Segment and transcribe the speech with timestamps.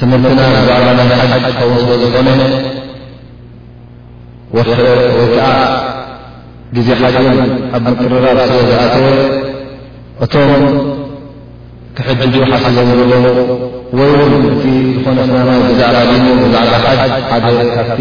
[0.00, 2.28] ትምህርትና ዛዕባ ናይ ሓጅ ኸውን ስለ ዝኾነ
[4.56, 4.64] ወይ
[5.32, 5.46] ከዓ
[6.76, 7.38] ግዜ ሓጅን
[7.76, 9.06] ኣብ ምቅርራብ ስለ ዝኣተወ
[10.24, 10.62] እቶም
[11.96, 13.12] ክሕድጁ ሓሲ ዘብብሎ
[13.98, 14.62] ወይ ውን እቲ
[14.96, 17.46] ዝኾነ ፍናናይ ብዛዕባ ድንዮ ዛዕባ ሓጅ ሓደ
[17.76, 18.00] ካፍቲ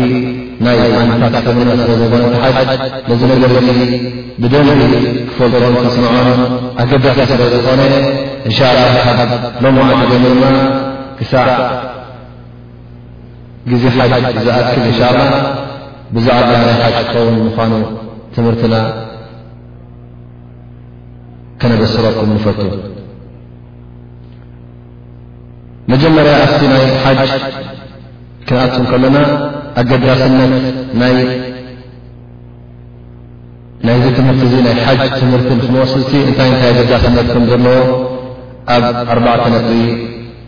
[0.65, 0.77] ናይ
[1.11, 2.69] ማንታት ከምና ስለ ዘኮነቲ ሓጅ
[3.09, 4.01] ነዚ ነገር ዚ
[4.43, 4.81] ብደንቢ
[5.29, 6.41] ክፈልቶም ክስኖዖን
[6.83, 7.81] ኣገዳቲ ስለ ዝኾነ
[8.49, 8.85] እንሻ ላ
[9.17, 9.31] ካብ
[9.63, 10.45] ሎምዎ ዓድገልና
[11.19, 11.47] ክሳዕ
[13.71, 14.11] ግዜ ሓጅ
[14.45, 15.19] ዝኣክል እንሻላ
[16.15, 17.71] ብዛዕባ ናይ ሓጅ ክኸውን ምኳኑ
[18.35, 18.75] ትምህርትና
[21.61, 22.59] ከነበስረኩም ንፈቱ
[25.91, 27.21] መጀመርያ እዚ ናይ ሓጅ
[28.47, 29.17] ክንኣትን ከለና
[29.79, 30.51] ኣገዳስነት
[33.87, 37.79] ናይዚ ትምህርቲ እዚ ናይ ሓጅ ትምህርቲ ንክንወስልቲ እንታይ እንታይ ኣገዳስነት ከም ዘለዎ
[38.75, 39.81] ኣብ ኣርባዕተ ነጢሪ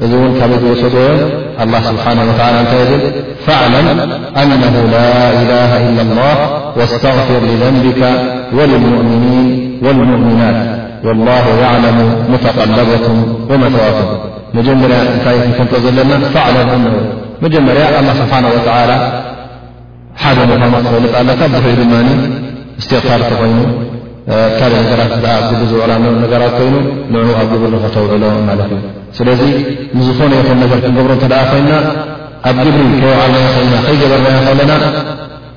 [1.62, 2.58] الله سبحانه وتعالى
[3.46, 3.86] فاعلم
[4.36, 5.10] أنه لا
[5.42, 6.36] إله إلا الله
[6.76, 8.00] واستغفر لذنبك
[8.52, 10.60] وللمؤمنين والمؤمنات
[11.04, 11.98] والله يعلم
[12.34, 13.18] متقلبةم
[13.50, 14.76] ومثواكنافر
[17.44, 18.94] الله سبحانه وتعالى
[20.60, 21.52] ضحان
[22.78, 23.87] استغفارتين
[24.58, 25.92] ካልእ ነገራት ዙዕላ
[26.24, 26.74] ነገራት ኮይኑ
[27.12, 28.82] ን ኣብ ግብሪ ንክተውዕሎ ማለት እዩ
[29.18, 29.40] ስለዚ
[29.98, 31.70] ንዝኾነ ይኹን ነገር ክንገብሮ እተደኣ ኮይና
[32.50, 34.72] ኣብ ግብሪ ከይወዓልና ከና ከይገበርና ከለና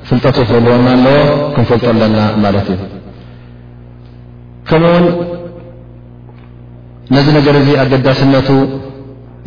[0.08, 1.18] ፍልጠቱ ይክህልዎና ኣለዎ
[1.56, 2.80] ክንፈልጦ ኣለና ማለት እዩ
[4.70, 5.06] ከምኡ ውን
[7.16, 8.50] ነዚ ነገር እዚ ኣገዳስነቱ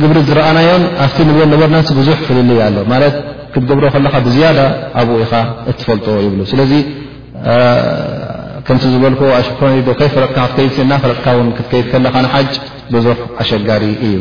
[0.00, 3.14] ግብሪ ዝረኣናዮን ኣብ ንበ ነበርናን ብዙሕ ፍልል ኣሎ ማት
[3.52, 4.58] ክትገብሮ ከለካ ብዝያደ
[5.00, 5.32] ኣብኡ ኢኻ
[5.70, 6.72] እትፈልጦ ይብ ስለዚ
[8.66, 9.20] ከምቲ ዝበልዎ
[9.58, 9.60] ኮ
[9.98, 11.26] ከይፍረቕካ ይድ እናፍረቕካ
[11.56, 12.52] ክትከይድ ከለኻ ሓጅ
[12.94, 14.14] ብዙሕ ኣሸጋሪ እዩ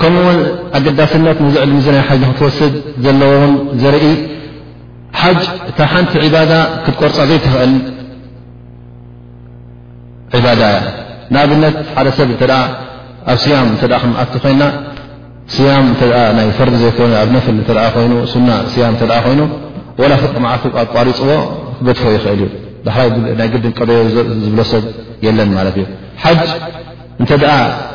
[0.00, 0.38] ከምኡውን
[0.78, 2.72] ኣገዳሲነት ዕድሚ ናይ ሓ ክትወስድ
[3.04, 3.52] ዘለዎ ውን
[3.82, 4.06] ዘርኢ
[5.20, 6.52] ሓጅ እታ ሓንቲ ባዳ
[6.84, 7.72] ክትቆርፃ ዘይተኽእል
[10.46, 10.80] ባዳ እ
[11.34, 12.30] ንኣብነት ሓደ ሰብ
[13.32, 14.64] ኣብ ስያም እተ ክምኣፍቲ ኮይንና
[15.54, 16.06] ስያም እ
[16.38, 17.56] ናይ ፈርዲ ዘይኮኑ ኣብ ነፍል
[17.94, 19.40] ኮይኑ ሱና ስያም እ ኮይኑ
[20.00, 21.30] ወላ ፍማዓቱ ኣቋሪፅዎ
[21.86, 22.48] በድፎ ይኽእል እዩ
[22.86, 24.84] ዳሓናይ ግዲን ቀደዮ ዝብሎ ሰብ
[25.26, 25.84] የለን ማለት እዩ
[26.24, 26.40] ሓጅ
[27.20, 27.30] እንተ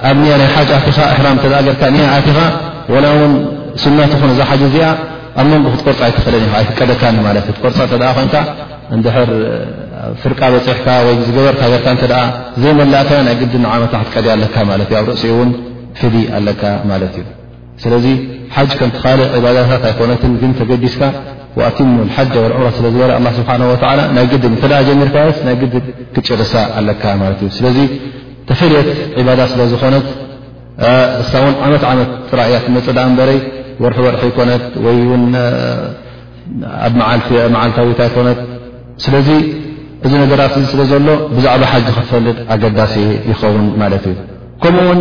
[0.10, 0.86] ኣብኒኣ ናይ ሓ ኣኻ
[1.18, 1.82] ሕራ ተ ገርካ
[2.18, 2.38] ኣቲኻ
[3.04, 3.34] ላ እውን
[3.84, 4.88] ሱናትኹን እዛ ሓጅ እዚኣ
[5.40, 6.46] ኣብ መንጎ ክትቆርፃ ኣይትኽእለን
[6.80, 8.36] ቀደካኒ ማለት እትቆርፃ እተ ኮይንካ
[8.98, 9.18] ንድር
[10.22, 11.88] ፍርቃ በፂሕካ ይ ዝገበርካ ርካ
[12.64, 14.44] ዘይመላእከ ናይ ግድን ንዓመትትቀዲ ኣለ
[15.00, 15.52] ኣብ ርእሲኡ ን
[16.00, 17.26] ፍዲ ኣለካ ማትእዩ
[17.84, 18.06] ስለዚ
[18.56, 21.02] ሓጅ ከም ትካልእ ባዳታት ኣይኮነት ግን ተገዲስካ
[21.70, 23.52] ኣቲሙ ሓ ወልዑም ስለዝበለ ስብሓ
[24.16, 24.54] ናይ ግድን
[24.90, 25.18] ጀሚርካ
[25.48, 25.84] ናይ ግድን
[26.16, 26.90] ክጭርሳ ኣለ
[27.48, 27.68] እ ስለ
[28.50, 28.88] ተፈልት
[29.22, 30.06] ዕባዳ ስለ ዝኾነት
[31.24, 31.32] እሳ
[31.66, 32.88] ዓመት ዓመት ራእያት መፅ
[33.28, 33.38] በይ
[33.92, 35.02] ር ርሒ ይኮነት ይ
[36.86, 38.40] ኣመዓልታዊታ ይኮነት
[40.06, 42.94] እዚ ነገራት እዚ ስለ ዘሎ ብዛዕባ ሓ ዝኽፈልል ኣገዳሲ
[43.32, 44.14] ይኸውን ማለት እዩ
[44.64, 45.00] ከምኡውን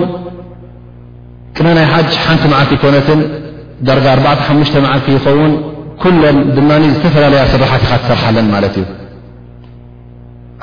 [1.56, 3.20] ቅድመናይ ሓጅ ሓንቲ መዓልቲ ኮነትን
[3.88, 5.52] ዳረጋ 45 መዓልቲ ይኸውን
[6.02, 8.86] ኩለን ድማ ዝተፈላለዩ ስራሓት ካ ትሰርሓለን ማለት እዩ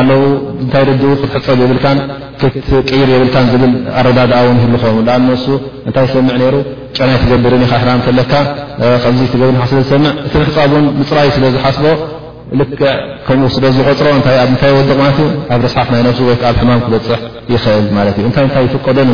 [0.00, 0.20] ኣለው
[0.62, 1.98] እንታይ ርድኡ ክትሕፀብ የብልካን
[2.40, 5.46] ክትቅይር የብልካን ዝብል ኣረዳድኣውን ይህልኾም ኣ ነሱ
[5.88, 6.54] እንታይ ሰምዕ ይሩ
[6.96, 8.32] ጨናይ ትገብርን ኢካ ሕራም ከለካ
[9.02, 11.84] ከዚ ትገብር ስለዝሰምዕ እቲሕፃቡን ምፅራይ ስለዝሓስቦ
[12.60, 12.80] ልክ
[13.26, 15.18] ከምኡ ስለዝቆፅሮ እታኣንታይ ወድቕ ማለት
[15.54, 17.20] ኣብ ርስሓፍ ናይ ነብሱ ወይከ ኣብ ሕማም ክበፅሕ
[17.52, 19.12] ይኽእል ማለት እ እታይታይ ፍቀዶን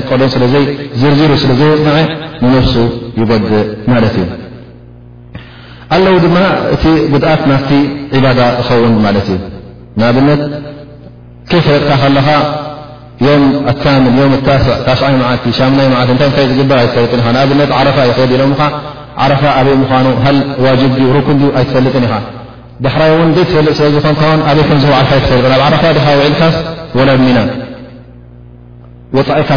[0.00, 1.98] ፍቀዶን ስለዝርዚሩ ስለዘይወፅናዐ
[2.44, 2.74] ንነብሱ
[3.20, 3.52] ይጎድእ
[3.92, 4.26] ማለት እዩ
[5.94, 6.36] ኣለዉ ድማ
[6.74, 6.84] እቲ
[7.14, 7.70] ጉድኣት ናፍቲ
[8.18, 9.38] ዕባዳ ዝኸውን ማለት እዩ
[9.98, 10.00] ኣ
[29.28, 29.48] ፈጥ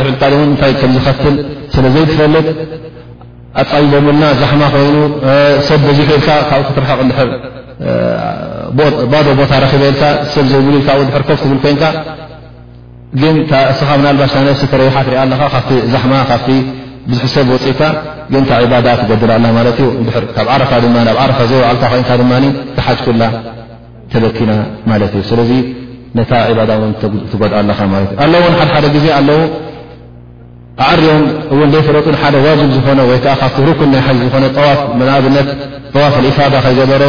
[0.00, 1.28] ዘ ፈጥ
[3.60, 4.96] ኣፃይቦምሉና ዛሕማ ኮይኑ
[5.68, 7.00] ሰብ በዚሑ ኢልካ ካብኡ ክትረሕቕ
[8.76, 8.80] ድ
[9.12, 10.02] ባዶ ቦታ ረኽበልካ
[10.34, 11.84] ሰብ ዘይብሉ ኢል ር ከፍ ትብል ኮንካ
[13.20, 13.24] ግ
[13.74, 14.32] እስኻ ብናልባሽ
[14.72, 15.32] ተረሓ ትሪአ ኣለ
[15.94, 16.38] ዛማ ካ
[17.10, 17.80] ብዙሕሰብ ፅኢካ
[18.32, 18.36] ግ
[18.72, 19.68] ባዳ ትገድል ላ ማት
[20.36, 21.78] ካብ ዓ ብ ዓ ዘይባዕል
[22.10, 23.22] ኮይን ድ ተሓጅኩላ
[24.12, 24.52] ተበኪና
[24.90, 25.52] ማለት እዩ ስለዚ
[26.30, 26.70] ታ ባዳ
[27.32, 29.28] ትጎድ ኣኻ ኣው ሓደ ሓደ ግዜ ኣዉ
[30.86, 31.22] ዓርኦም
[31.54, 34.80] እውን ደይ ፈለጡን ሓደ ዋጅብ ዝኾነ ወይከዓ ካብቲ ሩክን ናይ ሓዚ ዝኾነ ዋፍ
[35.16, 35.48] ኣብነት
[36.02, 37.02] ዋፍ ኢፋዳ ከይዘበረ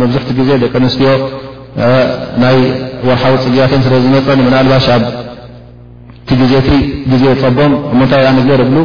[0.00, 1.10] መብዙሕቲ ግዜ ደቂ ኣንስትዮ
[2.44, 2.58] ናይ
[3.08, 6.68] ወርሓዊ ፅግያትን ስለ ዝመፀን ምናልባሽ ኣብቲ ግዜቲ
[7.12, 8.78] ግዜ ፀቦም ምንታይ ኣንገር ብሉ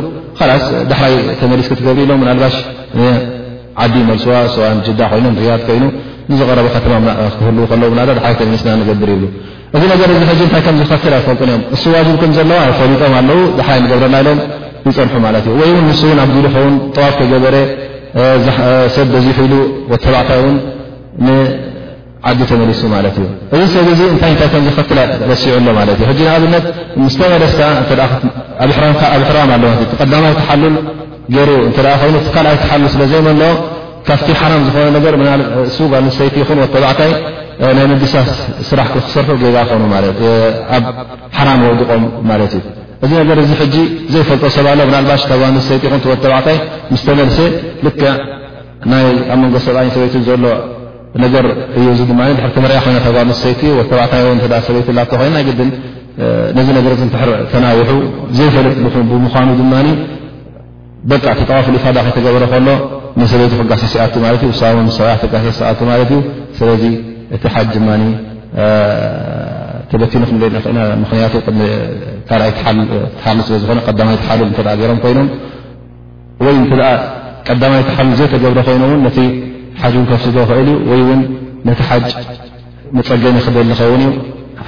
[0.50, 5.84] ላስ ዳሕራይ ተመሊስ ክትገብሪ ኢሎ ምናልባሽዓዲ መልስዋ ሰዋን ጅዳ ኮይኑ ርያት ኮይኑ
[6.30, 7.84] ንዝቀረበ ከተማክትህል ከሎ
[8.20, 9.24] ድሓይ ተመሊስና ንገብር ይብሉ
[9.78, 13.78] እዚ ነገር እዚ ሕ እንታይ ከምዝከትል ኣይፈልጡን እዮም ንሱ ዋጅብ ከም ዘለዋ ፈቢጦም ኣለው ዝሓይ
[13.84, 14.40] ንገብረና ኢሎም
[14.90, 17.56] ይፀንሑ ማለት እዩ ወይእውን ንስ እውን ኣብ ግልሆውን ጠዋፍ ተገበረ
[18.96, 19.54] ሰብ በዚሕ ኢሉ
[19.92, 20.58] ወተባዕታይ ውን
[21.28, 25.00] ንዓዲ ተመሊሱ ማለት እዩ እዚ ሰብ እ እታይታይ ከምዝኸትል
[25.32, 26.66] ረሲዑ ሎ ማለት እዩ ሕ ንኣብነት
[27.04, 27.92] ምስተመደስ ኣብ
[28.68, 28.96] እሕራም
[29.68, 30.76] ኣለተቀዳማይ ትሓልል
[31.36, 31.78] ገይሩ እተ
[32.10, 33.42] ይኑ ካልኣይ ትሓልል ስለ ዘም ኣሎ
[34.08, 34.96] ካብቲ ሓራም ዝኾነ
[35.94, 36.36] ጓ ሰይቲ
[36.76, 37.12] ተባታይ
[37.78, 38.30] ናይ መስት
[38.70, 39.88] ስራሕ ክክሰርሑ ገጋ ኑ
[40.76, 40.86] ኣብ
[41.38, 42.64] ሓራ ወድቖም ማለት እዩ
[43.06, 43.64] እዚ ነገር እዚ ሕ
[44.14, 45.40] ዘይፈልጦ ሰብ ሎ ባ ታ
[45.70, 45.84] ሰይቲ
[46.24, 46.58] ተባዕታይ
[47.02, 47.38] ስተመልሰ
[47.86, 47.88] ል
[49.34, 50.40] ኣብ መንገ ሰብ ሰበይት ዘሎ
[51.24, 51.46] ነገር
[51.80, 54.14] እዩ ድ ድ መሪኣ ይ ጓስ ሰይቲ ተባታ
[54.68, 55.32] ሰበይትይይ
[56.56, 56.60] ን
[57.02, 57.90] ዚ ገ ተናዊሑ
[58.40, 58.76] ዘይፈልጥ
[59.12, 59.28] ብምኑ
[59.62, 59.74] ድማ
[61.12, 62.68] በቃዕ ክጠቃፍሉ ፋዳ ከተገበረ ከሎ
[63.20, 64.78] መሰበይቲ ክጋሳሲኣት ማለት እ ሳሞ
[65.22, 66.20] ሰብጋሳሲኣ ማለት እዩ
[66.60, 66.84] ስለዚ
[67.36, 67.90] እቲ ሓጅ ድማ
[69.92, 71.34] ተበቲኑ ክንደል ኽእልና ምክንያቱ
[72.30, 72.52] ካልኣይ
[73.20, 75.28] ተሓል ስለ ዝኮነ ቀዳማይ ተሓልል እተ ገይሮም ኮይኖም
[76.46, 76.72] ወይ እተ
[77.48, 79.18] ቀዳማይ ተሓልል ዘ ተገብረ ኮይኖምእን ነቲ
[79.82, 81.22] ሓጅ እን ከብስ ኽእል እዩ ወይ እውን
[81.70, 82.04] ነቲ ሓጅ
[82.98, 84.12] መፀገኒ ክደል ዝኸውን እዩ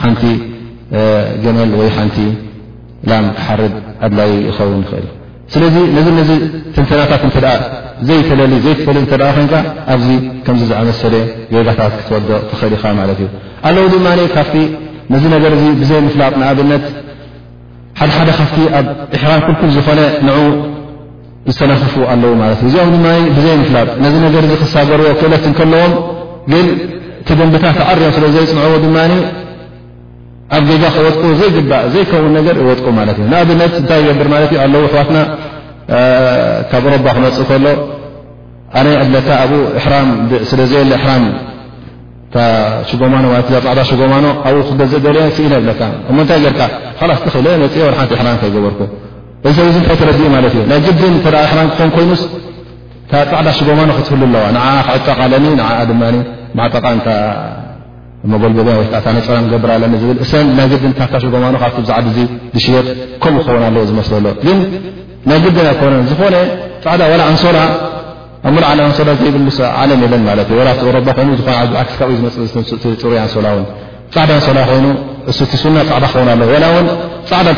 [0.03, 0.23] ሓንቲ
[1.43, 2.17] ገመል ወይ ሓንቲ
[3.11, 3.73] ላም ክሓርድ
[4.05, 5.07] ኣድላይ ይኸውን ይኽእል
[5.53, 6.29] ስለዚ ነዚ ነዚ
[6.75, 7.37] ትንተናታት እተ
[8.07, 9.53] ዘይተለሊ ዘይተተል እ ኮይንከ
[9.93, 10.09] ኣብዚ
[10.45, 11.13] ከምዚ ዝኣመሰለ
[11.53, 13.27] ገጋታት ክትወድቕ ተኸእል ኻ ማለት እዩ
[13.67, 14.53] ኣለዉ ድማ ካብ
[15.13, 16.85] ነዚ ነገር ብዘይ ምፍላጥ ንኣብነት
[17.99, 18.85] ሓደሓደ ካፍቲ ኣብ
[19.15, 20.39] ኢሕዋን ኩልኩል ዝኾነ ን
[21.53, 23.07] ዝተነክፉ ኣለዉ ማለት እዩ እዚኦም ድማ
[23.37, 25.93] ብዘይምፍላጥ ነዚ ነገር ክሳገርዎ ክእለት ከለዎም
[26.51, 26.67] ግን
[27.21, 28.97] እቲ ደንብታት ተዓርዮም ስለ ዘይፅንዕዎ ድማ
[30.55, 35.17] ኣብ ገጋ ክወጥቁ ዘይግባእ ዘይከውን ነገር ይወጥቁ ማት እ ንኣብነት እንታይ ገብር ማት ኣለው ኣሕዋትና
[36.71, 37.65] ካብ ሮባ ክንፅእ ከሎ
[38.79, 39.59] ኣነይ ዕለካ ኣብኡ
[40.51, 46.61] ስለዘበለ ሕራሽጎማኖ ፃዕዳ ሽጎማኖ ኣብኡ ክደዘእ ደልአ ኢነ ብለካ እሞ ንታይ ገርካ
[47.19, 48.81] ስተኽእል መፅ ሓቲ ሕራምከ ይገበርኩ
[49.47, 52.21] እዚ ሰብ እታይ ተረዲኡ ማት እዩ ናይ ግድን ተ ሕራ ክኾን ኮይኑስ
[53.31, 55.45] ፃዕዳ ሽጎማኖ ክትህሉ ኣለዋ ክዕጠቓለኒ
[55.89, 55.91] ድ
[56.59, 56.85] ማጠቓ
[58.25, 58.35] ል
[59.51, 59.77] ገብርእ
[60.59, 61.55] ናይ ግድን ካካ ጎኖብ
[61.89, 61.97] ዛዕ
[62.55, 62.87] ድሽጥ
[63.23, 64.25] ከምኡ ክኸ ዝመስሎግ
[65.29, 65.65] ናይ ግድን
[67.29, 67.57] ኣንሶላ
[68.55, 70.59] ንላ ፅሩሶላ ላይ እ ዕ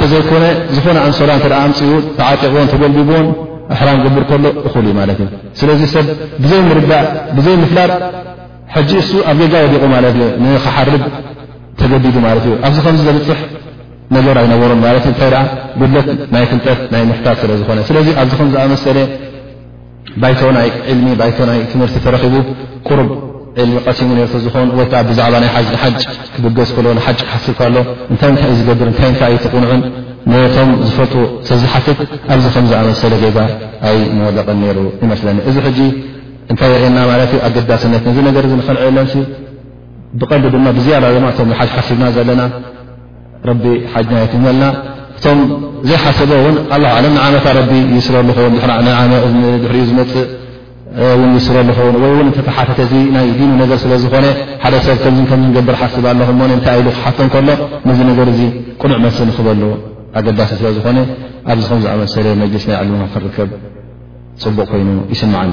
[0.10, 3.16] ክ ዕዝ ንሶላ ፅኡተዓቕዎ ተገልዲዎ
[3.82, 4.46] ሕ ገብር ከሎ
[6.48, 8.02] ብይ ርዳእ ፍላጥ
[8.74, 11.02] ሕጂ እሱ ኣብ ገጋ ወዲቑ ማለት እ ንክሓርብ
[11.80, 13.40] ተገዲዱ ማለት እዩ ኣብዚ ከምዚ ዘብፅሕ
[14.16, 15.38] ነገር ኣይነበሩን ማለት እንታይ ደ
[15.80, 18.98] ጉድለት ናይ ፍልጠት ናይ ምሕታት ስለ ዝኮነ ስለዚ ኣብዚ ከም ዝኣመሰለ
[20.24, 22.34] ባይተ ናይ ዕልሚ ይ ይ ትምህርቲ ተረኪቡ
[22.88, 23.10] ቁርብ
[23.64, 24.10] ዕልሚ ቐሲሙ
[24.46, 25.52] ዝኮኑ ወይ ከዓ ብዛዕባ ናይ
[25.84, 25.94] ሓጭ
[26.34, 27.76] ክብገዝ ዝከልዎ ሓጭ ክሓስብካሎ
[28.12, 29.82] እንታይ እታይ እዩ ዝገድር ይ እንታይ እይ ትቕንዑን
[30.32, 31.14] ነቶም ዝፈልጡ
[31.52, 32.00] ስዝሓፍት
[32.34, 33.38] ኣብዚ ከም ዝኣመሰለ ገዛ
[33.90, 35.56] ኣይ መወለቕን ነይሩ ይመስለኒ እዚ
[36.52, 39.08] እንታይ አየና ማለት ዩ ኣገዳሲነት ነዚ ነገር እ ንክንዕ የለም
[40.20, 42.42] ብቐዲ ድማ ብዝያራ ማ እ ሓ ሓስብና ዘለና
[43.50, 44.64] ረቢ ሓጅናት ኣለና
[45.18, 45.40] እቶም
[45.90, 47.62] ዘይሓስበ እውን ኣ ለም ንዓመታ ረ
[47.98, 48.54] ይስረኸውን
[49.64, 50.28] ድሕሪኡ ዝመፅእ
[51.24, 54.26] ን ይስረ ዝኸውን ወይ እውን እተተሓፍተ እ ናይ ዲኑ ነገር ስለ ዝኾነ
[54.64, 57.48] ሓደ ሰብ ከምከምንገብር ሓስብ ኣለኹም እንታይ ሉ ክሓቶከሎ
[57.88, 58.42] ነዚ ነገር እዚ
[58.82, 59.62] ቁኑዕ መስ ንክበሉ
[60.20, 60.98] ኣገዳሲ ስለ ዝኾነ
[61.54, 63.50] ኣብዚ ከም ዝኣመሰለ መሊስ ናይ ዕልምካ ክንርከብ
[64.44, 65.52] ፅቡቕ ኮይኑ ይስምዓኒ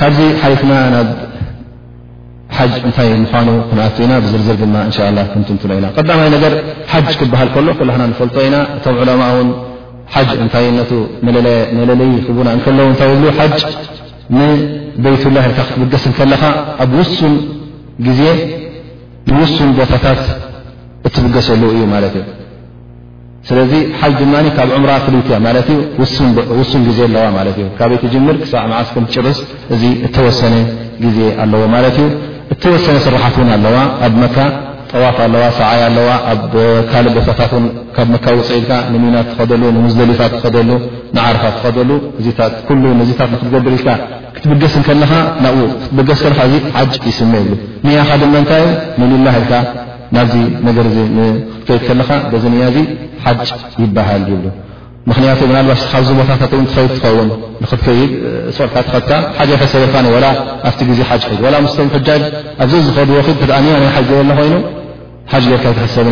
[0.00, 1.08] ካብዚ ሓሊትና ናብ
[2.56, 6.52] ሓጅ እንታይ ምኳኑ ክንኣት ኢና ብዝርዝር ድማ እንሻ ላ ክንትንትኖ ኢና ቀዳማይ ነገር
[6.92, 9.48] ሓጅ ክበሃል ከሎ ኩላክና ንፈልቶ ኢና እቶም ዕለማ ውን
[10.14, 10.92] ሓጅ እንታይ ነቱ
[11.78, 13.58] መለለይ ክቡና እከለዉ እታይ ብሉ ሓጅ
[14.38, 16.42] ንቤይትላይ ካ ክትብገስል ከለካ
[16.84, 17.34] ኣብ ውሱን
[18.06, 18.22] ግዜ
[19.30, 20.22] ንውሱን ቦታታት
[21.06, 22.24] እትብገሰሉ እዩ ማለት እዩ
[23.48, 25.50] ስለዚ ሓጅ ድማ ካብ ዕምራ ክልውትያ ማ
[26.60, 27.46] ውሱን ግዜ ኣለዋማእ
[27.78, 29.38] ካበይት ጅምር ክሳብ ዓስ ክንጭርስ
[29.74, 30.54] እዚ እተወሰነ
[31.04, 32.06] ግዜ ኣለዎ ማ ዩ
[32.54, 33.76] እተወሰነ ስራሓት ን ኣለዋ
[34.06, 34.36] ኣብ መካ
[34.90, 36.52] ጠዋፍ ኣለዋ ሰዓይ ኣለዋ ኣብ
[36.90, 37.52] ካልእ ቦታታት
[37.96, 40.68] ካብመካ ውፅኢ ኢልካ ንሚናት ትኸደሉ ሙደሊፋት ትኸደሉ
[41.28, 41.90] ዓረፋት ትኸሉ
[43.00, 43.88] እዚታት ክትገብር ኢልካ
[44.36, 45.56] ክትብገስ ከኻናብ
[45.96, 46.34] ትብገስእ
[46.94, 47.52] ጅ ይስመ ይብ
[47.86, 48.64] ንያኻ ድመንታይ
[49.12, 49.52] ልላልካ
[50.14, 50.34] ናብዚ
[51.68, 52.04] ትከይድ ኻ ሓ
[52.56, 52.76] ይሃል
[53.82, 53.98] ይብ
[55.16, 56.64] ክያቱ ባዚ ቦታ ትኸን
[60.14, 60.32] ዕ
[60.90, 61.02] ይሰብ ዜ
[62.64, 63.20] ኣዚ ዝ ይኑ
[65.62, 66.08] ካ ትሰብ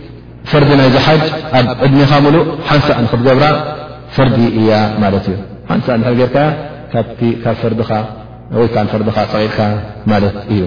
[0.49, 1.23] ፈርዲ ናይ ዚ ሓጅ
[1.59, 3.45] ኣብ ዕድሜኻ ምሉእ ሓንሳእ ንክትገብራ
[4.15, 4.71] ፈርዲ እያ
[5.03, 5.37] ማለት እዩ
[5.69, 6.37] ሓንሳእ ር ጌርካ
[7.79, 7.91] ብፈ
[8.59, 9.57] ወይዓ ፈርዲኻ ፀቂልካ
[10.11, 10.61] ማለት እዩ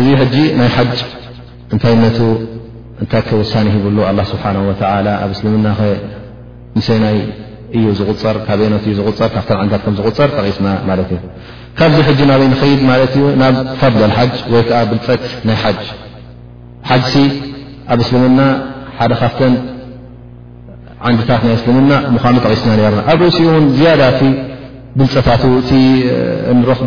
[0.00, 0.98] እዚ ሕጂ ናይ ሓጅ
[1.74, 2.18] እንታይ ነቱ
[3.04, 3.98] እታይ ወሳኒ ሂብሉ
[4.32, 4.44] ስብሓ
[5.20, 5.78] ኣብ እስልምናኸ
[6.88, 7.16] ስናይ
[7.76, 11.20] እዩ ዝغፀር ካብት እዩ ዝፀር ካብ ተዓንታት ከዝغፀር ጠቂስና ማለት እዩ
[11.80, 15.80] ካብዚ ሕጂ ናበይ ንኸይድ ማለት እዩ ናብ ፈርዳ ሓጅ ወይ ከዓ ብልፀት ናይ ሓጅ
[16.90, 17.02] ሓ
[17.92, 18.40] ኣብ እስልምና
[18.98, 19.36] ሓደ ካፍ
[21.08, 23.28] ዓንድታት ናይ እስልምና ሙዃመ ኣቂስና ነርና ኣብኡ
[23.64, 24.20] ን ዝያዳቲ
[24.98, 25.42] ብልፀታት
[26.58, 26.80] ንረኽ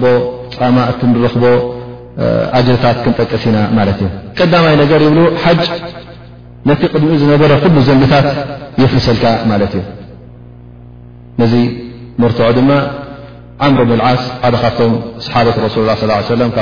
[0.57, 1.45] ፃማ እ ንረኽቦ
[2.67, 4.03] ረታት ክንጠቀሲና ማት እዩ
[4.39, 5.61] ቀዳማይ ነገር ይብሉ ሓጅ
[6.69, 8.27] ነቲ ቅድሚኡ ዝነበረ ኩሉ ዘንታት
[8.83, 9.83] የፍልሰልካ ማለት እዩ
[11.41, 11.53] ነዚ
[12.31, 12.71] ርትዑ ድማ
[13.67, 14.91] ዓምር ብ ዓስ ሓደ ካብቶም
[15.27, 15.97] ሰሓበ ረሱሉ ላه
[16.31, 16.61] صلى ካ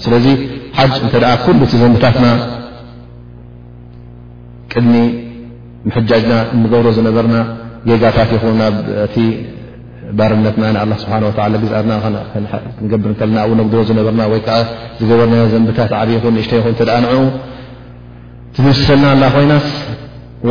[0.00, 0.26] እስለዚ
[0.78, 2.26] ሓጅ እተ ኩሉ ዘንብታትና
[4.72, 4.94] ቅድሚ
[5.96, 7.36] ሕጃጅና እንገብሮ ዝነበርና
[7.88, 9.16] ጌጋታት ይኹን ናብእቲ
[10.18, 10.56] ባርነት
[11.02, 11.16] ስብሓ
[11.62, 11.92] ግትና
[12.76, 14.58] ክንገብርከለና ነግድሮ ዝነበርና ወይከዓ
[15.00, 16.66] ዝገበርና ዘንብታት ዓብ ይኹ ንእሽተ ይኹ
[18.56, 19.52] ትብስሰልና ኣላ ኮይና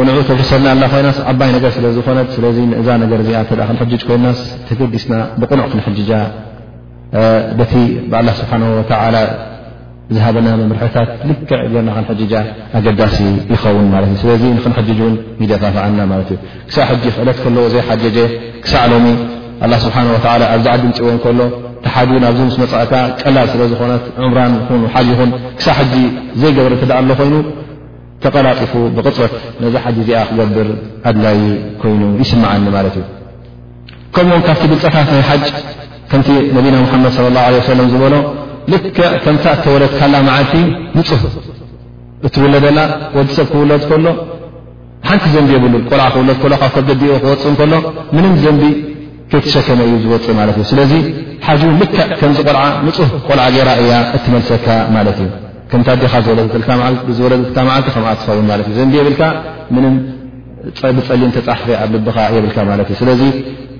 [0.08, 2.38] ን ተብሰልና ላ ኮይናስ ኣባይ ነገር ስለዝኾነት ስ
[2.82, 6.12] እዛ ነገር እዚ ክንሕጅ ኮይናስ ተገዲስና ብቕኑዕ ክንሕጃ
[7.60, 7.74] በቲ
[8.12, 8.52] ብላ ስብሓ
[10.15, 11.43] ዝሃበና መምርሒታት ልክዕ
[11.74, 12.34] ገርና ክንሕጃ
[12.78, 13.17] ኣገዳሲ
[13.52, 16.38] ይኸውን ማት እ ስለዚ ንክንሕጅ ን ይደፋፍዓና ማት እዩ
[16.69, 18.17] ክሳብ ሕጂ ክዕለት ከለዎ ዘይሓጀጀ
[18.63, 19.08] ክሳ ዕሎኒ
[19.84, 19.95] ስብሓ
[20.56, 21.39] ኣብዛ ዓድምፅዎን ከሎ
[21.86, 21.95] ተሓ
[22.30, 24.54] ኣብዚ ምስ መፅእካ ቀላል ስለ ዝኾነት እምራን
[24.95, 25.93] ሓ ይኹን ክሳብ ሕጂ
[26.41, 27.36] ዘይገበር ትድኣ ሎ ኮይኑ
[28.26, 30.67] ተቐላጢፉ ብቅፅበት ነዚ ሓጅ እዚኣ ክገብር
[31.12, 31.39] ኣድላይ
[31.84, 33.06] ኮይኑ ይስምዓኒ ማለት እዩ
[34.15, 35.47] ከምኡውን ካብቲ ብፃታት ናይ ሓጅ
[36.12, 37.43] ከምቲ ነቢና ሙሓመድ صለ ላه
[37.74, 38.13] ሰለም ዝበሎ
[38.71, 38.84] ልክ
[39.24, 40.54] ከምታ እተወለድ ካላ መዓልቲ
[40.97, 41.21] ንፁህ
[42.28, 42.80] እትውለደላ
[43.17, 44.06] ወዲሰብ ክውለድ ከሎ
[45.10, 47.74] ሓንቲ ዘንቢ የብሉል ቆልዓ ክውለ ሎ ካብ ከዲኡ ክወፅእ እከሎ
[48.15, 48.63] ምንም ዘንቢ
[49.32, 50.91] ከይትሸከመ እዩ ዝወፅእ ማለት እዩ ስለዚ
[51.47, 55.30] ሓዚውን ል ከምዚ ቆልዓ ንፁህ ቆልዓ ገይራ እያ እትመልሰካ ማለት እዩ
[55.71, 56.39] ከምታ ዲኻ ዝወለ
[57.10, 57.41] ብዝወለዱ
[57.76, 59.21] ዓልቲ ከኣ ትኸውን ማት እዩ ዘንቢ የብልካ
[59.76, 59.97] ም
[60.97, 63.08] ብፀሊእን ተፃሕፈ ኣብ ልብኻ የብልካ ማት እዩ ስለ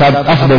[0.00, 0.50] ካብ ኣፍض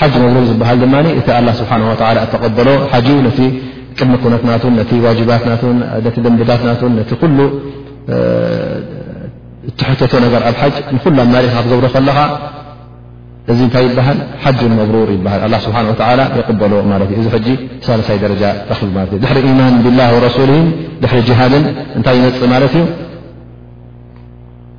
[0.00, 1.72] ሓጅ መብሩር ዝበሃል ድ እ ስብሓ
[2.32, 2.68] ተበሎ
[3.38, 3.48] ቲ
[3.98, 4.52] ቅድሚኩነት ባ
[6.82, 7.30] ደንብት
[9.80, 11.38] ትሕተቶ ነር ኣብ ሓጅ ንኩሉ ማ
[11.70, 12.18] ገብሮ ከለኻ
[13.52, 14.18] እዚ እታይ ይበሃል
[14.80, 15.34] መብሩር ይሃ
[16.60, 16.74] በሎ
[17.22, 17.26] እዚ
[17.86, 20.00] ሳሳይ ደረጃ እ ድሪ ማን ብላ
[20.36, 20.52] ሱሊ
[21.04, 21.54] ድሪ ሃድ
[22.00, 22.42] እታይ ይመፅ
[22.74, 22.84] ት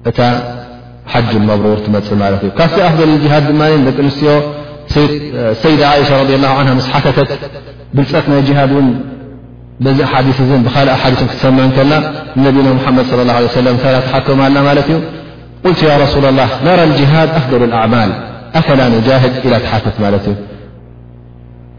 [0.10, 0.20] እታ
[1.14, 4.32] ሓ መብሩር ትመፅ ማ እ ካብቲ ኣፍضልሃድ ድ ደቂ ንስትዮ
[5.64, 7.28] سيد عئشة رضي الله عنها مس حكت
[7.94, 8.94] بلف ني جهاد
[9.82, 11.92] ب حدث بل حادث تسمع كن
[12.44, 14.40] نبينا محمد صى الله عليه وسلم ل تحكم
[14.76, 15.02] ت
[15.66, 18.10] قلت يا رسول الله نرى الجهاد أفضر الأعمال
[18.56, 20.28] أفلا نجاهد إلى تحكت ت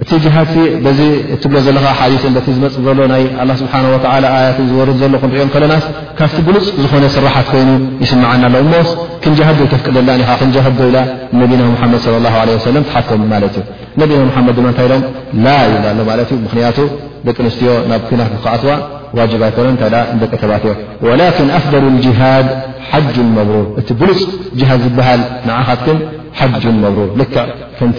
[0.04, 0.50] እቲ ሃድ
[0.84, 0.98] በዚ
[1.42, 5.84] ትብሎ ዘለካ ኣሓዲስ እቲ ዝመፅ ዘሎ ናይ ላ ስብሓን ወ ኣያትን ዝወርድ ዘሎ ክንሪኦም ከለናስ
[6.18, 7.70] ካብቲ ብሉፅ ዝኾነ ስራሓት ኮይኑ
[8.02, 8.88] ይስምዓና ኣሎ እሞስ
[9.22, 10.98] ክንጃሃዶ ይከፍቅደላኒኢኻ ክንጃሃዶ ኢላ
[11.40, 12.00] ነቢና ሓመድ
[12.68, 13.64] ሰለም ትሓፈን ማለት እዩ
[14.00, 15.02] ነቢና ሓመድ ድማ እንታሎም
[15.44, 16.78] ላ ይ ሎማለት ዩ ምክንያቱ
[17.28, 18.72] ደቂ ኣንስትዮ ናብ ክና ብከኣትዋ
[19.18, 19.90] ዋጅባ ኣይኮኖ ንታይ
[20.22, 20.78] ደቀተባትዮም
[21.08, 22.48] ወላኪን ኣፍደሉ ጅሃድ
[22.90, 24.20] ሓጁን መብሩር እቲ ብሉፅ
[24.60, 25.98] ጅሃድ ዝበሃል ንዓኻትክን
[26.40, 27.98] ሓጁን መብሩርልክዕቲ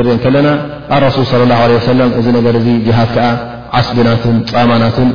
[0.00, 0.48] እአ ከለና
[0.96, 3.28] ኣሱ ص ه ሰ እዚ ነገር ዚ ሃድ ዓ
[3.78, 4.18] ዓስቢናን
[4.50, 5.08] ፃማናቱን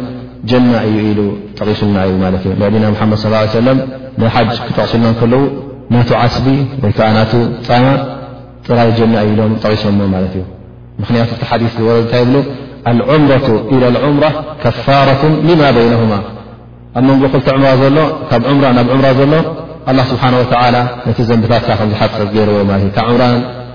[0.49, 1.13] ጀና እዩ ኢ
[1.57, 2.13] ጠቂሱና እዩ
[2.61, 5.43] ንዕዲና ድ صى ሓጅ ክጠቕሱልና ለው
[5.93, 6.45] ና ዓስቢ
[6.83, 6.99] ወይዓ
[7.85, 7.85] ማ
[8.65, 10.43] ጥራይ ጀና ዩኢሎም ጠቂሶ እ
[11.01, 11.29] ምክንያቱ
[11.77, 12.43] ዝወረ እታይ ብ
[13.09, 13.23] ዑም
[14.09, 14.25] ዑምራ
[14.65, 15.07] ከፋራ
[15.61, 16.13] ማ ይነማ
[16.97, 18.89] ኣብ መንጎ ክል ም ሎ ካናብ
[19.21, 19.35] ዘሎ
[20.11, 22.67] ስብሓ ነቲ ዘንብታት ዝሓፅ ገይርዎእ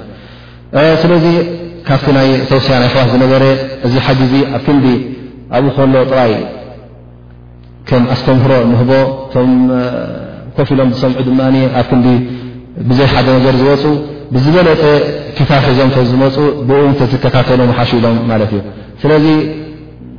[1.03, 1.25] ስለዚ
[1.89, 3.45] ካብቲ ናይ ተወስያ ናይ ኣሕዋት ዝነበረ
[3.87, 4.87] እዚ ሓዚ ዙ ኣብ ክንዲ
[5.57, 6.33] ኣብኡ ከሎ ጥራይ
[7.89, 8.91] ከም ኣስተምህሮ ምህቦ
[9.27, 9.51] እቶም
[10.57, 11.41] ኮፍ ኢሎም ዝሰምዑ ድማ
[11.81, 12.07] ኣብ ክንዲ
[12.89, 13.83] ብዘይ ሓደ ነገር ዝወፁ
[14.35, 14.83] ብዝበለጠ
[15.51, 16.35] ታብ ሒዞም ከ ዝመፁ
[17.11, 18.61] ብዝከታተሉ ሓሽ ኢሎም ማት እዩ
[19.03, 19.27] ስለዚ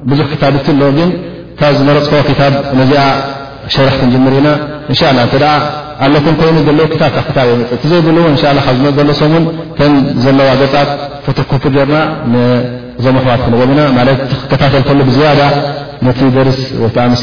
[0.09, 1.09] ብዙሕ ክታብ ት ኣሎዎ ግን
[1.59, 2.41] ካብ ዝመረፅኮ ክታ
[2.79, 3.03] ነዚኣ
[3.75, 4.47] ሸርሕ ክንጅምር ኢና
[4.91, 5.45] እንሻላ እደ
[6.05, 8.23] ኣለኩም ኮይኑ ዘሎ ክታካብ ክታ የፅ እቲዘድልዎ
[8.65, 9.43] ካብ ዝመፅ ዘሎ ሰምን
[9.77, 9.93] ከም
[10.25, 10.89] ዘለዋ ገፃት
[11.25, 11.97] ተተኮፕ ገርና
[13.05, 15.41] ዞመ ኣሕዋት ክንጎብኢና ማትክከታተልከሎ ብዝያዳ
[16.05, 16.59] ነቲ ደርስ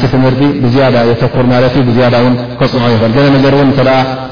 [0.01, 0.65] ስ ትምህርቲ ብ
[1.11, 1.89] የተኩር ማ ብ
[2.59, 3.55] ከፅምዖ ይኽእል ገ ነገር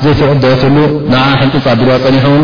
[0.04, 0.76] ዘይትርዕ ደትሉ
[1.12, 2.43] ን ሕንጡፃቢልዋ ፀኒሖውን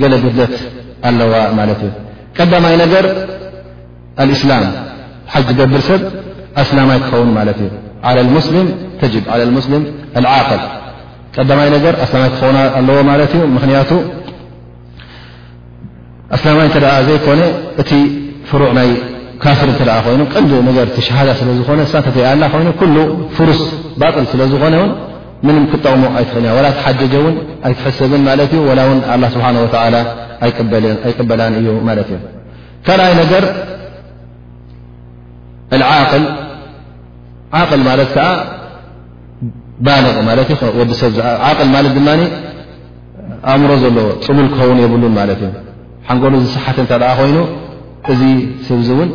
[0.00, 1.84] ት
[2.42, 3.06] ቀዳማይ ገር
[4.34, 4.62] እسላም
[5.32, 6.02] ሓ ገብር ሰብ
[6.62, 7.66] ኣላማይ ክኸን ع ል ይ
[8.56, 9.40] ይ ኣዎ
[16.34, 17.40] ምክቱ ላይ ዘኮነ
[17.80, 17.90] እቲ
[18.50, 18.88] ፍሩዕ ናይ
[19.44, 19.92] ካፍር ይኑ ዳ
[21.58, 21.64] ዝኮ
[22.94, 22.98] ይኑ
[23.36, 23.60] ፍሩስ
[24.00, 24.14] ባል
[24.52, 24.76] ዝኮነ
[25.72, 27.34] ክጠቕሞ ኣይትክእል ላ ቲ ሓጀጀ ን
[27.68, 28.92] ኣይትሕሰብን ማት እ ላ ው
[29.34, 29.46] ስብሓ
[31.06, 31.66] ኣይቅበላን እዩ
[32.08, 32.20] ት እ
[32.86, 33.44] ካልይ ነገር
[38.14, 38.26] ት
[39.86, 40.16] ባልቕ
[40.90, 41.10] ዲሰብ
[41.58, 42.08] ት ድ
[43.50, 45.48] ኣእምሮ ዘሎ ፅሉል ክኸውን የብሉን ማት እ
[46.08, 47.38] ሓንጎሉ ዝስሓት እተ ኮይኑ
[48.12, 48.20] እዚ
[48.68, 49.10] ስብዚ እውን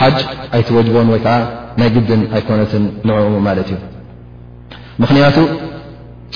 [0.00, 0.18] ሓጅ
[0.56, 1.16] ኣይትወጅቦን ወ
[1.84, 1.92] ኣነ
[3.70, 3.76] ቱ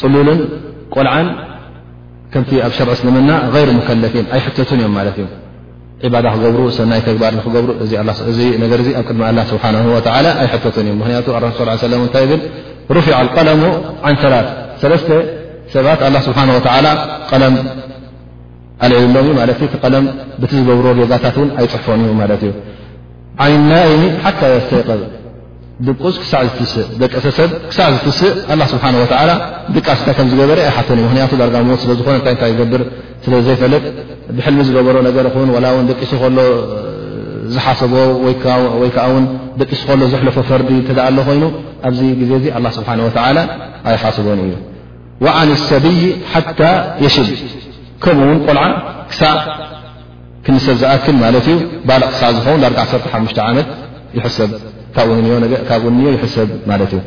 [0.01, 0.41] ፅሉል
[0.95, 1.15] ቆልዓ
[2.67, 4.39] ኣብ شር ምና غر ፊ ኣ እ ክ እ ع
[15.75, 15.93] ሰባ ه
[16.49, 16.61] ልعሎ
[19.53, 20.11] ዝብ ጋታ
[23.47, 23.57] ኣፅ
[24.89, 25.01] قብ
[25.87, 28.35] ድቁስ ክሳዕ እ ቀሰሰብሳዕ ዝትስእ
[28.73, 28.85] ስብሓ
[29.77, 32.83] ድቃስታ ከም ዝገበረ ኣይሓተ እዩ ምክንያቱ ዳርጋ ሞዎት ስለዝኾነ እታይ ይ ዝገብር
[33.25, 33.83] ስለዘይፈለጥ
[34.37, 36.39] ብሕልሚ ዝገበሮ ነገር ኹን ላ ደቂሱ ከሎ
[37.55, 37.93] ዝሓስቦ
[38.83, 39.17] ወይከዓ ው
[39.61, 41.43] ደቂሱ ከሎ ዘሕለፎ ፈርዲ ተኣ ሎ ኮይኑ
[41.89, 42.47] ኣብዚ ግዜ እዚ
[42.79, 42.89] ስብሓ
[43.91, 44.55] ኣይሓስቦን እዩ
[45.39, 45.99] ዓን ሰቢይ
[46.33, 46.61] ሓታ
[47.05, 47.29] የሽብ
[48.05, 48.65] ከምኡውን ቆልዓ
[49.11, 49.35] ክሳዕ
[50.47, 51.59] ክንሰብ ዝኣክል ማለት እዩ
[51.89, 52.93] ባልቕ ክሳ ዝኸውን ዳርግ ዓሓ
[53.51, 53.69] ዓመት
[54.17, 54.51] ይሕሰብ
[55.69, 57.01] ካብ ይሕሰብ ማለት እዩ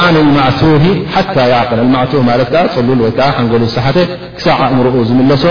[0.00, 0.82] ዓን ማዕቱህ
[1.14, 1.36] ሓታ
[1.68, 3.98] ቅል ማዕህ ማለት ዓ ፅሉል ወይከዓ ሓንገሉ ዝሰሓተ
[4.36, 5.44] ክሳብ ዓእምሩኡ ዝምለሶ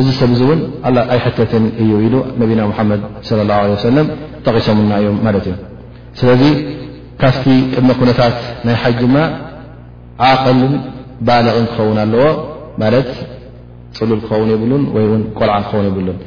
[0.00, 0.60] እዚ ሰብ ዚእውን
[1.14, 3.08] ኣይሕተትን እዩ ኢሉ ነቢና ሓመድ ه
[3.84, 3.98] ሰለ
[4.46, 5.54] ጠቂሶምና እዩ ማለት እዩ
[6.20, 6.42] ስለዚ
[7.22, 8.34] ካብቲ ቅድመ ኩነታት
[8.68, 9.16] ናይ ሓጅ ድማ
[10.30, 10.74] ዓቅልን
[11.26, 12.24] ባልቕን ክኸውን ኣለዎ
[12.82, 13.10] ማለት
[13.98, 16.18] ፅሉል ክኸውን የብሉን ወይውን ቆልዓ ክኸውን ይብሉን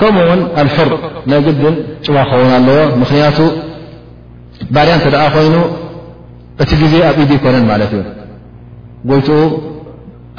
[0.00, 0.90] ከምኡውን ኣልሑር
[1.32, 1.74] ናይ ግድን
[2.06, 3.38] ፅዋ ክኸውን ኣለዎ ምክንያቱ
[4.74, 5.54] ባድያ እተ ደ ኮይኑ
[6.62, 8.00] እቲ ግዜ ኣብ ኢድ ይኮነን ማለት እዩ
[9.10, 9.38] ጎይትኡ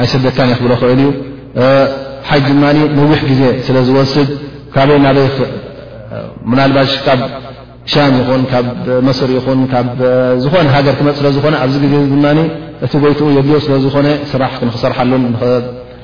[0.02, 1.10] ኣይሰደትካን ይክብሎ ክእል እዩ
[2.30, 2.64] ሓጅ ድማ
[2.98, 4.30] ንዊሕ ግዜ ስለ ዝወስድ
[4.74, 5.28] ካበይ ናበይ
[6.60, 7.20] ናልባሽ ካብ
[7.94, 8.68] ሻም ይኹን ካብ
[9.08, 9.76] መስር ይኹን ካ
[10.44, 11.96] ዝኾነ ሃገር ክመፅ ስለዝኾነ ኣብዚ ዜ ድ
[12.86, 15.26] እቲ ጎይትኡ የድዮ ስለዝኾነ ስራሕ ንክሰርሓሉን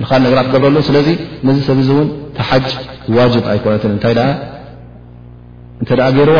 [0.09, 1.07] ካል ነገራት ገብረሉ ስለዚ
[1.47, 2.07] ነዚ ሰብ ውን
[2.37, 2.63] ተሓጭ
[3.15, 4.15] ዋጅብ ኣይኮነትን እንታይ
[5.81, 6.39] እንተ ደ ገይርዋ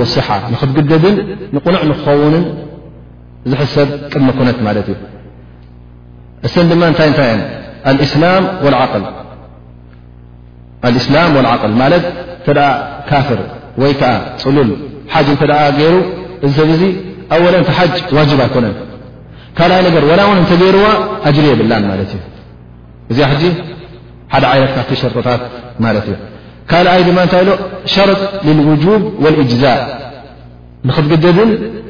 [0.00, 0.14] و ص
[0.76, 1.16] ትደድን
[1.64, 1.76] ክኸ
[3.74, 4.58] ሰብ ቅድመ ኮነት
[4.90, 4.94] እ
[6.46, 7.30] እሰ ድ ታይ ታይ
[8.04, 8.24] إسላ
[8.64, 9.04] والعقል
[13.10, 13.40] ካፍር
[13.82, 14.02] ወይ ከ
[14.42, 14.70] ፅሉል
[15.14, 15.36] ሓጅ እ
[15.80, 15.94] ገይሩ
[16.46, 16.82] እዚ ሰብ
[17.34, 17.78] أو ቲ ሓ
[18.18, 18.66] ዋجب ኮነ
[19.58, 19.72] ካይ
[20.02, 20.84] ር وላ ው እተገርዎ
[21.28, 21.72] ኣجሪ የብላ
[23.10, 23.18] እዚ
[24.32, 25.40] ሓደ ይነት ካ ሸርطታት
[26.12, 26.14] እ
[26.70, 27.44] ካይ ድ ታይ
[27.94, 29.80] شርط للوجب والእجዛء
[30.88, 31.50] ንክትግደድን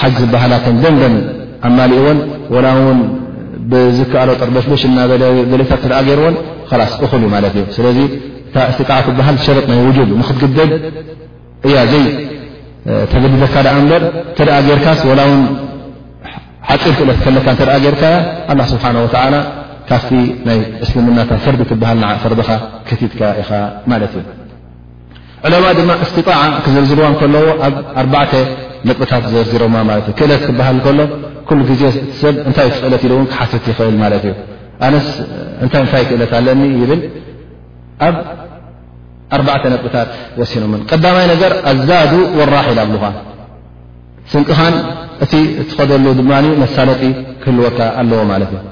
[0.00, 1.14] ሓጅ ዝበሃላ ከን ደንደን
[1.68, 2.18] ኣማሊእ ዎን
[2.54, 2.98] ወላ እውን
[3.70, 5.02] ብዝከኣሎ ጠርበሽዶሽ ና
[5.52, 6.34] በሌታ ትርኣገይርዎን
[6.92, 10.72] ስ እኹል ዩ ማለት እዩ ስለዚ እ እስቲጣዓ ትበሃል ሸርጥ ናይ ውጁድ ንክትግደድ
[11.68, 12.04] እያ ዘይ
[13.12, 14.02] ተገድደካ ዳኣ እምበር
[14.38, 15.42] ትርአጌርካስ ወላ እውን
[16.68, 18.14] ሓጢር ክእለትከለካ ትርአጌርካያ
[18.60, 19.34] ላ ስብሓን ወላ
[19.90, 20.10] ካፍቲ
[20.50, 22.50] ናይ እስልምናታ ፈርዲ ትበሃል ፈርድኻ
[22.88, 23.50] ከቲድካ ኢኻ
[23.92, 24.24] ማለት እዩ
[25.46, 27.46] ዕለማ ድማ እስትጣዕ ክዝርዝርዋ እከለዎ
[28.02, 28.32] ኣብ ኣተ
[28.88, 31.00] ነጥብታት ዘርዚሮማ ማለት እዩ ክእለት ትበሃል ከሎ
[31.48, 31.82] ኩሉ ግዜ
[32.20, 34.32] ሰብ እንታይ ትኽእለት ኢሉውን ክሓስት ይኽእል ማለት እዩ
[34.86, 35.06] ኣንስ
[35.64, 37.02] እንታይ ታይ ክእለት ኣለኒ ይብል
[39.36, 40.08] ኣብ ኣዕተ ነጥብታት
[40.40, 43.04] ወሲኖምን ቀዳማይ ነገር ኣዛዱ ወلራሒል ኣብልኻ
[44.32, 44.74] ስንቅ ኻን
[45.24, 45.32] እቲ
[45.70, 46.32] ትኸደሉ ድማ
[46.64, 47.02] መሳለጢ
[47.42, 48.62] ክህልወካ ኣለዎ ማለት እዩ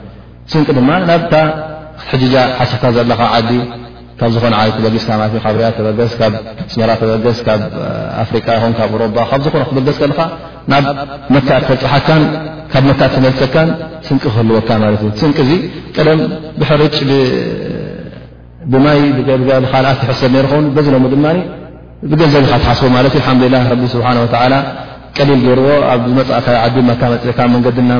[0.53, 1.35] ስንቂ ድማ ናብታ
[2.01, 3.51] ክትሕጅጃ ሓስታ ዘለኻ ዓዲ
[4.23, 4.55] ካብ ዝኾኣ
[5.45, 5.68] ፅሜራ
[7.01, 7.61] ተበገስ ካብ
[8.23, 10.18] ኣፍሪ ኹካብ ሮባ ካብ ዝኾን ክትበገስ ከካ
[10.73, 10.85] ናብ
[11.35, 12.23] መካ ተፅሓካን
[12.73, 13.68] ካብ መካ ነፀካን
[14.09, 14.68] ስንቂ ክህልወካ
[15.01, 15.59] ትእስን ዙ
[15.97, 16.20] ቀደም
[16.61, 16.97] ብሕርጭ
[18.73, 19.01] ብማይ
[19.51, 21.25] ጋካኣት ትሕሰ ርኸውን በዝ ለዎ ድማ
[22.11, 24.07] ብገንዘብ ኢካ ትሓስቡ ማለት እዩ ሓላ ቢ ስብሓ
[25.18, 27.91] ቀሊል ገይርዎ ኣብ ዝፃእ ዓዲ መካ መፅካ መንዲና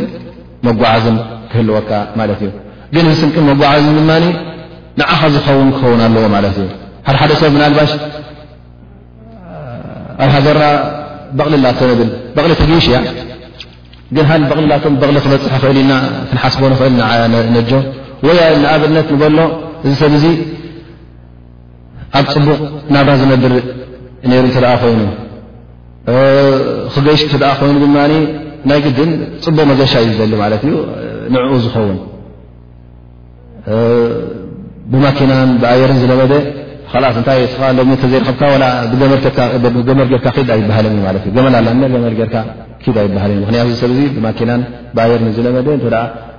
[0.66, 1.16] መጓዓዝን
[1.50, 2.22] ክህልወካ እ
[2.94, 4.24] ግን ዚ ስቅን መጓዓዝን ድ
[5.00, 6.64] ንዓኻ ዝኸውን ክኸውን ኣለዎ እ
[7.06, 7.80] ደ ደ ሰብ ባ
[10.22, 10.60] ኣብ ሃዘራ
[11.38, 12.98] በቕልላቶ እብል በቕሊ ትጊሽ እያ
[14.16, 15.92] ግን ሃ በቕሊላቶም በቕሊ ክበፅሕ ኽእል ኢና
[16.30, 16.94] ክንሓስቦ ንኽእል
[17.56, 17.70] ነጆ
[18.26, 18.28] ወ
[18.62, 19.38] ንኣብነት ንበሎ
[19.84, 20.24] እዚ ሰብ እዙ
[22.18, 22.58] ኣብ ፅቡቕ
[22.94, 23.54] ናብራ ዝነድሪ
[24.30, 25.00] ነይሩ እተደኣ ኮይኑ
[26.94, 27.96] ክገይሽ ተኣ ኮይኑ ድማ
[28.70, 29.10] ናይ ግድን
[29.46, 30.74] ፅቡቕ መገሻ እዩ ዘሊ ማለት እዩ
[31.34, 31.98] ንዕኡ ዝኸውን
[34.92, 36.32] ብማኪናን ብኣየርን ዝለመደ
[37.28, 37.42] ታይ
[38.02, 38.44] ተዘይረከብካ
[39.00, 39.14] ገመ
[40.24, 41.06] ካ ኣይንገመ
[42.28, 43.08] ገመ ይ
[43.42, 44.62] ምክንያ ሰብ ብማኪናን
[44.96, 45.68] ባየርዝለመደ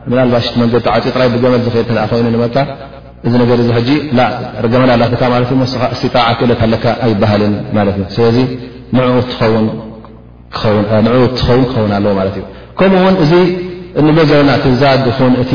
[0.08, 3.92] እ ናልባሽ መንገድቲ ዓፅኡ ይ ብገመል ኮይኑ እዚ
[4.74, 5.04] ገመልላ
[6.16, 6.76] ጣ ክእለካ ለ
[7.06, 8.38] ኣይበሃልእ ስለዚ
[8.96, 9.66] ንኡ ትኸውን
[10.58, 12.44] ክኸውን ኣለዎ ማት ዩ
[12.80, 13.32] ከምኡውን እዚ
[14.02, 15.54] እንገዘና ትዛድ ኹ እቲ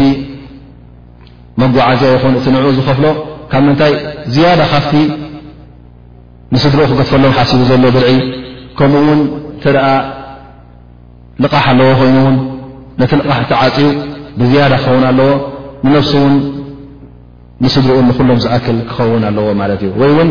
[1.63, 3.07] መጓዓዝያ ይኹ እ ንኡ ዝከፍሎ
[3.53, 3.93] ካብ ምንታይ
[4.35, 4.95] ዝያዳ ካብቲ
[6.55, 8.09] ንስድሪኡ ክገድፈሎም ሓሲቡ ዘሎ ድልዒ
[8.79, 9.21] ከምኡ ውን
[9.63, 9.85] ተርኣ
[11.45, 12.37] ልቓሕ ኣለዎ ኮይኑውን
[13.01, 13.89] ነቲ ልቓሕ እቲዓፂው
[14.41, 15.29] ብዝያዳ ክኸውን ኣለዎ
[15.87, 16.35] ንነፍሲ ውን
[17.65, 20.29] ንስድሪኡ ንኩሎም ዝእክል ክኸውን ኣለዎ ማለት እዩ ወይ ውን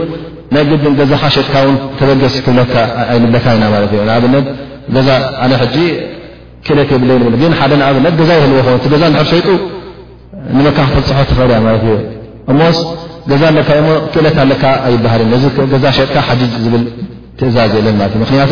[0.54, 2.74] ናይ ግድን ገዛካ ሸጥካ ን ተበገስ ትብለካ
[3.16, 4.46] ይልለካ ኢና ት እ ኣብነት
[4.96, 5.10] ገዛ
[5.52, 5.78] ነ ጂ
[6.68, 9.48] ክእደት ብለይ ብል ግን ሓደ ንኣብነት ገዛ የህልዎ ኸ ገዛ ሕርሰይጡ
[10.58, 11.92] ንመካተፅሖ ተኽእልያማለት እዩ
[12.52, 12.78] እሞስ
[13.32, 15.44] ገዛ ኣለካ እሞ ክእለት ኣለካ ኣይባህር እዚ
[15.74, 16.84] ገዛ ሸጥካ ሓጂጅ ዝብል
[17.40, 18.52] ትእዛዝ የለን ማለት እዩ ምክንያቱ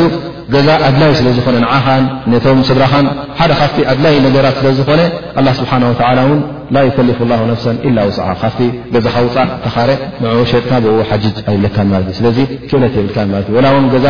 [0.53, 3.07] ገዛ ኣድላይ ስለ ዝኾነ ንዓኻን ነቶም ስድራኻን
[3.39, 5.01] ሓደ ካፍቲ ኣድላይ ነገራት ስለዝኮነ
[5.45, 5.93] ላ ስብሓን ወ
[6.25, 6.37] እን
[6.75, 8.59] ላ ከልፍ ላ ነፍሰ ኢላ ውስዓ ካፍቲ
[8.93, 9.89] ገዛ ካ ውፃእ ተኻረ
[10.25, 11.23] ንኡ ሸጥካ ብኡ ሓጅ
[11.55, 12.37] የብለካ ማለ እዩ ስለዚ
[12.69, 14.05] ክእለት የብልካ ማት እዩ ላ እውን ገዛ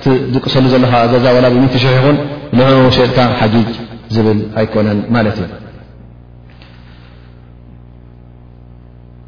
[0.00, 1.26] እቲ ዝቅሰሉ ዘለኻ ገዛ
[1.56, 2.18] ብሚትሽሕይኹን
[2.58, 3.72] ንኡ ሸጥካ ሓጂጅ
[4.14, 5.48] ዝብል ኣይኮነን ማለት እዩ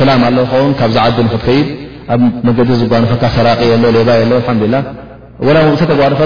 [0.00, 1.68] ሰላም ኣለው ከውን ካብ ዝዓዲ ንክትከይድ
[2.14, 4.84] ኣብ መንገዲ ዝጓኖፈካ ሰራቂ የ ሌባ የ ላ
[5.92, 6.20] ተጓኖፈ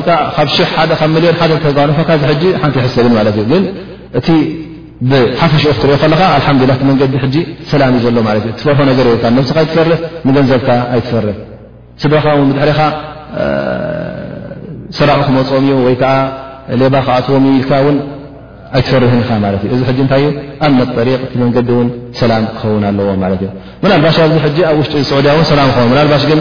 [1.14, 1.38] ብ ሊዮን
[1.78, 2.08] ጓኖፈካ
[2.62, 3.60] ሓንቲ ይሕስብን እ
[4.18, 4.28] እቲ
[5.10, 5.96] ብሓፈሽኡ ክትሪኦ
[6.80, 7.34] ካ መንዲ
[7.72, 8.28] ሰላም እዩ ዘሎ
[8.60, 9.00] ትፈር ነገ
[9.50, 9.88] ስ ትፈር
[10.28, 11.36] ንገንዘብካ ኣይፈርሕ
[12.02, 12.24] ስድረኻ
[12.56, 12.80] ድሕሪኻ
[14.98, 15.66] ሰራቅ ክመፅኦም
[16.82, 17.66] ሌባ ክኣትዎም ኢል
[18.90, 19.02] ፈር
[19.92, 20.24] እዚ ታይ
[20.66, 21.88] ኣብ ጠሪቅ እ መንገዲ ን
[22.20, 26.40] ሰላም ክኸውን ኣለዎ እ ናባሽ ኣብዚ ኣብ ውሽጢ ስዑድያ ን ሰላ ክኸውኑ ባሽ ግን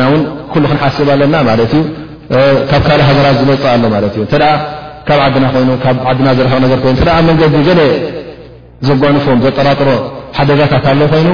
[0.00, 0.04] ና
[0.52, 1.36] ክንሓስብ ኣለና
[2.70, 3.84] ካብ ካልእ ሃገራት ዝመፅእ ኣሎ
[5.08, 6.64] ካብ ዓድና ይ ካ ድና ዝረ ኑ
[7.28, 7.80] መንገዲ ገ
[8.88, 9.88] ዘጎዕንፎም ዘጠራጥሮ
[10.36, 11.28] ሓደጋታት ኣ ኮይኑ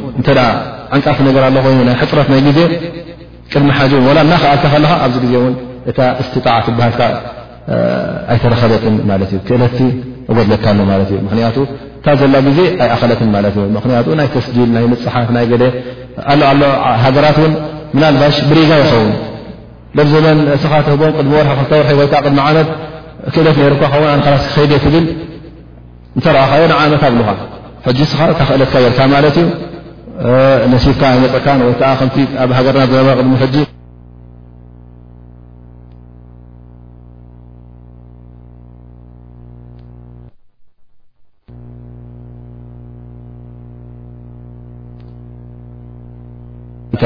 [0.96, 2.60] ዓንቃፍ ነገር ኣሎ ይኑ ናይ ሕፅረት ናይ ግዜ
[3.52, 3.82] ቅድሚ ሓ
[4.26, 5.36] እናክኣል ለካ ኣብዚ ዜ
[5.92, 5.94] እ
[6.28, 7.02] ስትጣት ሃልካ
[8.34, 8.84] ኣይተረከበት
[9.50, 9.62] ክእለ
[10.38, 11.58] ጎለካ ማት እ ምክንያቱ
[12.06, 15.46] ታ ዘላ ግዜ ኣይ ኣኸለት ማለት እዩ ምክንያቱ ናይ ተስጂል ናይ ምፅሓት ናይ
[16.32, 16.34] ኣ
[16.90, 17.54] ኣ ሃገራት እውን
[17.96, 19.04] ምና ልባሽ ብሪጋ ይኸው
[19.98, 22.68] ሎብ ዘበን ስኻ ተህቦም ቅድሚ ወርሒ ክተወርሒ ወይ ቅድሚ ዓመት
[23.34, 25.06] ክእለት ነርኳ ን ኣንላስ ክከይድ ትብል
[26.18, 27.30] ንተረኣኻንዓመት ኣብልካ
[27.88, 29.48] ሕጂ ስኻ ካ ክእለትካ የርካ ማለት እዩ
[30.74, 32.04] ነሲፍካ ኣመፀካን ወይከዓ ከ
[32.44, 33.64] ኣብ ሃገርና ዘነበረ ቅድሚ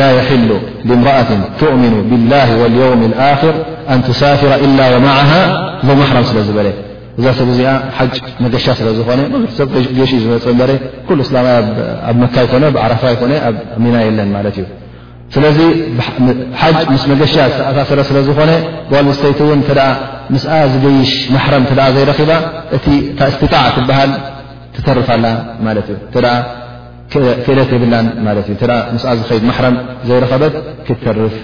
[0.00, 0.50] ላ يحل
[0.90, 1.28] لምرأة
[1.60, 3.54] ትእሚኑ ብلላه وليوም الخር
[3.96, 4.70] ن تሳፍر إل
[5.06, 5.32] ማعه
[6.10, 6.68] حረ ስለዝበለ
[7.18, 7.60] እዛ ሰብ ዚ
[7.96, 7.98] ሓ
[8.44, 9.74] መገሻ ስለ ዝኾ መብዙ ሰብ
[10.10, 11.48] ሽ ዝፅ በ
[12.08, 12.24] ኣ መ
[12.92, 13.02] ዓፋ
[13.44, 13.46] ኣ
[13.84, 14.58] ሚና የለን እዩ
[15.34, 15.58] ስለዚ
[16.60, 16.62] ሓ
[16.94, 17.34] ምስ መገሻ
[18.10, 18.50] ስለዝኾነ
[19.04, 19.40] ል ስተይቲ
[20.34, 21.36] ምኣ ዝገይሽ ማ
[21.96, 22.30] ዘይረባ
[22.76, 22.80] እ
[23.36, 24.12] ስትጣ ትበሃል
[24.74, 25.24] ትተርፋላ
[27.44, 28.56] ክእለት የብላን ማለት እዩ
[28.94, 29.74] ምስዓ ዝከይድ ማሕረም
[30.08, 30.54] ዘይረኸበት
[30.86, 31.34] ክትከርፍ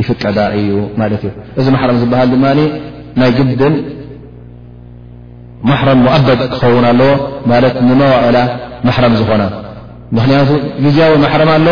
[0.00, 0.70] ይፍቀዳ እዩ
[1.00, 2.46] ማለት እዩ እዚ ማሕረም ዝበሃል ድማ
[3.20, 3.74] ናይ ግድን
[5.70, 7.10] ማሕረም መዓበድ ክኸውን ኣለዎ
[7.52, 8.38] ማለት ንመዋዕላ
[8.88, 9.44] ማሕረም ዝኾና
[10.16, 10.50] ምክንያቱ
[10.84, 11.68] ግዝያዊ ማሕረም ኣሎ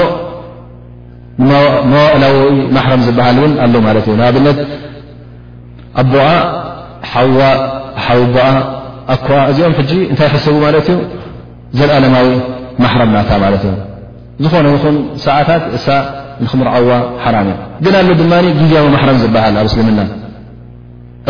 [1.93, 2.37] መዋዕላዊ
[2.77, 4.59] ማሕረም ዝበሃል እውን ኣሎ ማለት እ ንኣብነት
[6.03, 6.27] ኣቦዓ
[7.13, 7.41] ሓዋ
[8.05, 8.47] ሓው ቦዓ
[9.15, 10.97] ኣኳ እዚኦም ሕጂ እንታይ ሕሰቡ ማለት እዩ
[11.79, 12.27] ዘለኣለማዊ
[12.83, 13.75] ናታት እ
[14.45, 14.97] ዝኾነ ይኹም
[15.27, 15.87] ሰዓታት እሳ
[16.45, 16.89] ንክምርዓዋ
[17.25, 17.55] ሓራም እ
[17.85, 20.01] ግን ኣ ድማ ጊዜያዊ ማረም ዝበሃል ኣብ እስልምና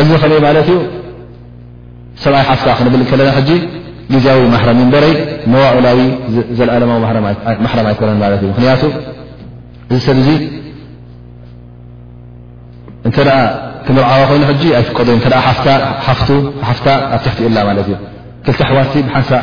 [0.03, 0.79] እዚ ከመይ ማለት እዩ
[2.23, 3.51] ሰብኣይ ሓፍታ ክንብል ከለና ሕጂ
[4.15, 5.13] ግዜያዊ ማረም በረይ
[5.53, 5.99] ነዋላዊ
[6.61, 7.67] ዘለኣለማዊ ማረም ኣይ ን
[8.01, 8.83] ት እዩ ምክንያቱ
[9.93, 10.29] እዚ ሰብ ዙ
[13.11, 13.17] እተ
[13.87, 14.45] ክምርዓዋ ይኑ
[15.43, 15.69] ኣቀ
[16.77, 17.99] ፍታ ኣ ትሕትኡ ላ ማለት እዩ
[18.49, 19.43] ክቲ ኣሕዋርቲ ብሓንሳእ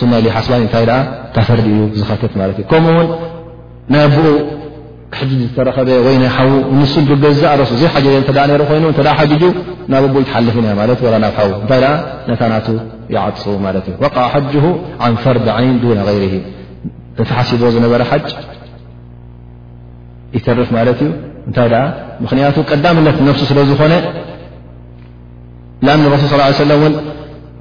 [0.00, 0.84] ሱና ሓስባ ታይ
[1.36, 3.08] ተፈርዲ እዩ ዝኸት ት እ ከምኡ ውን
[3.94, 4.26] ና ብኡ
[5.18, 6.92] ሕ ዝተረኸበ ወይ ይ ሓዉ ንሱ
[7.24, 7.96] ገዛእ ሱ ዘ ሓ
[8.84, 8.86] ኑ
[9.42, 9.44] ጁ
[9.92, 10.94] ናብ ኡ ይሓልፍ ናብ ዉ
[11.70, 11.82] ታይ
[12.30, 12.54] ነታና
[13.14, 14.34] ይዓፅ እ قዓ ሓ
[15.04, 16.24] عን ፈርዲ عይን ነ غይር
[17.20, 18.12] እቲ ሓሲቦ ዝነበረ ሓ
[20.36, 21.08] ይተርፍ ማት እዩ
[21.48, 21.68] እታይ
[22.24, 23.94] ምክንያቱ ቀዳምነት ነሱ ስለዝኮነ
[25.84, 26.74] ص ለ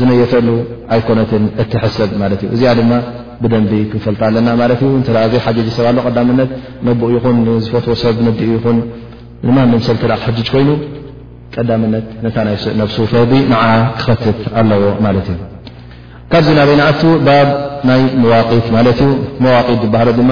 [0.00, 0.48] ዝነየተሉ
[0.94, 2.92] ኣይኮነትን እትሕሰብ ማለት እዩ እዚኣ ድማ
[3.42, 6.50] ብደንቢ ክንፈልት ኣለና ማለት እ እተ ሓጅ ሰብ ኣ ቀዳምነት
[6.88, 8.78] ነብኡ ይኹን ዝፈትዎ ሰብ ነዲኡ ይኹን
[9.46, 10.70] ድማ ምሰሊ ክሓጅ ኮይኑ
[11.54, 12.04] ቀዳምነት
[12.80, 13.62] ነብሱ ፈቢ ንዓ
[14.00, 15.40] ክኸትት ኣለዎ ማለት እዩ
[16.32, 17.48] ካብዚ ናበናኣቱ ባብ
[17.88, 19.10] ናይ መዋቂት ማለት እዩ
[19.44, 20.30] መዋቂት ዝባሃሎ ድማ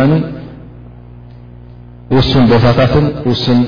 [2.17, 3.59] ውሱን ቦታታትን ውሱን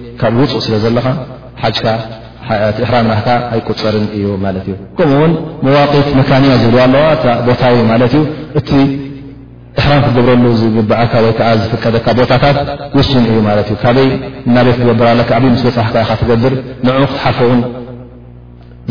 [1.87, 2.28] እ
[2.77, 5.33] ቲሕራም ናህካ ኣይቁፀርን እዩ ማለት እዩ ከምኡውን
[5.65, 8.23] መዋቂት መካንያ ዝብልዎ ኣለዋ እ ቦታ ማለት እዩ
[8.59, 8.69] እቲ
[9.79, 12.57] እሕራም ክትገብረሉ ዝግብዓካ ወይዓ ዝፍቀደካ ቦታታት
[12.99, 14.09] ውሱን እዩ ማት እ ካበይ
[14.47, 16.53] እናቤት ትገብር ዓብ ምስ በፅሕካ ካ ትገብር
[16.85, 17.61] ን ክትሓፈ ውን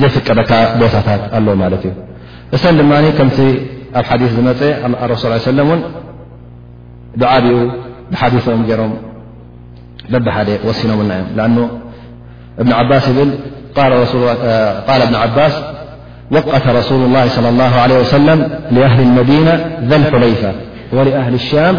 [0.03, 0.51] ዘይፍቀደካ
[0.83, 1.95] ቦታታት ኣለዎ ማለት እዩ
[2.59, 3.39] እሰ ድማ ከምቲ
[4.01, 4.61] ኣብ ሓዲ ዝመፀ
[5.15, 5.83] ረሱ ሰለም እን
[7.21, 7.59] ብዓብኡ
[8.13, 8.93] ብሓዲቶም ገይሮም
[10.13, 11.11] ለቢሓደ ወሲኖምና
[11.49, 11.57] እዮ
[12.59, 13.31] بن عباسقال
[15.07, 15.53] بن عباس
[16.31, 20.53] وقت رسول الله صلى الله عليه وسلم لأهل المدينة ذا الحليفة
[20.93, 21.79] ولأهل الشام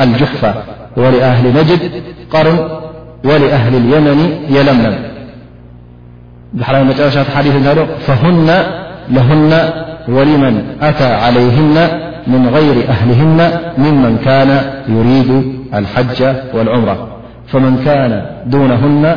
[0.00, 0.52] الجحفى
[0.96, 2.58] ولأهل نجد قرن
[3.24, 4.98] ولأهل اليمن يلملم
[6.62, 7.18] حديث
[8.06, 8.48] فهن
[9.10, 9.60] لهن
[10.08, 11.88] ولمن أتى عليهن
[12.26, 17.08] من غير أهلهن ممن كان يريد الحج والعمرة
[17.46, 19.16] فمن كان دونهن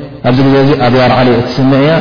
[0.29, 1.93] ኣብዚ ግዜ እዚ ኣድያር ዓሊ እቲ ስምዐ እያ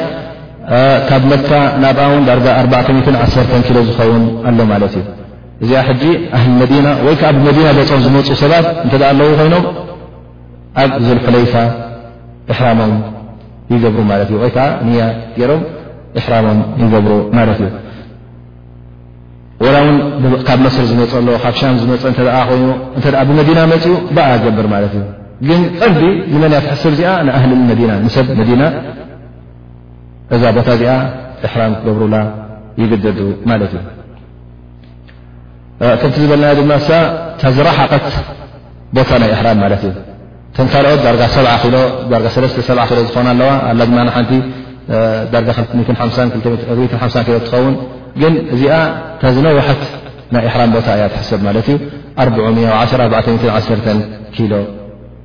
[1.09, 1.51] ካብ መታ
[1.83, 5.05] ናብኣ እውን ዳርጋ 4 ዓ ኪሎ ዝኸውን ኣሎ ማለት እዩ
[5.63, 6.03] እዚኣ ሕጂ
[6.37, 9.65] ኣህሊ መዲና ወይ ከዓ ብመዲና ገፆም ዝመፁ ሰባት እንተኣ ኣለው ኮይኖም
[10.83, 11.55] ኣብ ዘልክለይታ
[12.53, 12.93] እሕራሞም
[13.75, 15.03] ይገብሩ ማለት እ ወይከዓ ንያ
[15.39, 15.63] ገይሮም
[16.21, 17.71] እሕራሞም ይገብሩ ማለት እዩ
[19.65, 19.97] ወላ እውን
[20.49, 22.67] ካብ መስሪ ዝመፅ ሎ ካብ ሻም ዝመፀ እ ኮይኑ
[22.99, 25.03] እንተ ብመዲና መፅኡ ብኣ ገብር ማለት እዩ
[25.49, 26.01] ግን ቀንዲ
[26.33, 28.63] ንመን እያ ትሕሰብ እዚኣ ንኣህል መና ሰብ መዲና
[30.37, 30.93] እዛ ቦታ እዚኣ
[31.47, 32.17] እሕራም ክገብሩላ
[32.81, 33.19] ይገደዱ
[33.51, 33.83] ማለት እዩ
[36.01, 36.73] ከንቲ ዝበለና ድማ
[37.43, 38.05] ታዝራሓቐት
[38.97, 39.93] ቦታ ናይ إሕራም ማለት እዩ
[40.57, 41.23] ተንካልኦት ዳጋ
[42.37, 44.33] 7 7 ሎ ዝኾኑ ኣለዋ ኣ ድ ሓንቲ
[45.33, 45.37] ዳ
[46.45, 46.55] ኪሎ
[47.47, 47.75] ትኸውን
[48.23, 48.75] ግን እዚኣ
[49.23, 49.83] ታ ዝነዋሓት
[50.35, 51.79] ናይ ኣሕራም ቦታ ያ ትሕሰብ ማለት እዩ
[52.27, 53.91] 44
[54.37, 54.53] ኪሎ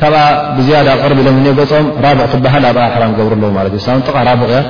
[0.00, 0.14] ካብ
[0.56, 4.60] ብዝያዳ ቅርቢ ለምን ገፆም ራብቕ ትበሃል ኣብ ሕራ ገብሩ ለ ማት እ ጥቃ ራብቕ ያ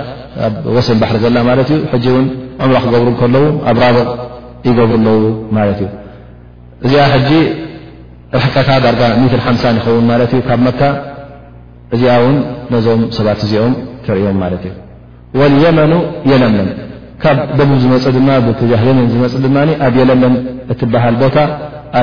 [0.46, 2.26] ኣብ ወሰን ባሕር ዘላ ማለት እዩ ሕጂ ን
[2.64, 3.98] እምራ ክገብሩ ከለው ኣብ ራብቕ
[4.68, 5.18] ይገብሩ ኣለው
[5.58, 5.90] ማለት እዩ
[6.86, 7.30] እዚኣ ሕጂ
[8.36, 10.80] ረሕቀካ ዳር ሚት ሓሳ ይኸውን ማት እ ካብ መካ
[11.94, 12.36] እዚኣ ውን
[12.74, 14.74] ነዞም ሰባት እዚኦም ክርእዮም ማለት እዩ
[15.40, 15.92] ወየመኑ
[16.30, 16.68] የለመን
[17.22, 19.56] ካብ ደቡብ ዝመፅእ ድማ ብት የመን ዝመፅ ድማ
[19.86, 20.34] ኣብ የለመን
[20.72, 21.36] እትበሃል ቦታ
[22.00, 22.02] ኣ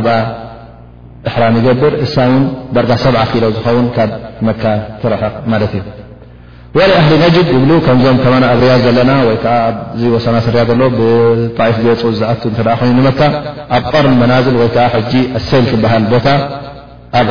[1.58, 2.16] ይገ እሳ
[2.76, 3.16] ዳ ሰብ
[3.66, 4.08] ዝውን ካ
[4.48, 4.52] መ
[5.02, 5.56] ትረሓቕ ማ
[6.78, 8.18] እዩ ኣህሊ ነጅ ይብ ከዞም
[8.52, 9.12] ኣብ ርያዝ ዘለና
[10.14, 12.24] ወሰና ስርያ ሎ ብፍ ዝበፁ ዝ
[12.98, 13.22] ይኑ ካ
[13.78, 14.56] ኣብ ቀርኒ መናዝል
[15.50, 16.28] ሰል ትሃል ቦታ
[17.22, 17.30] ኣብ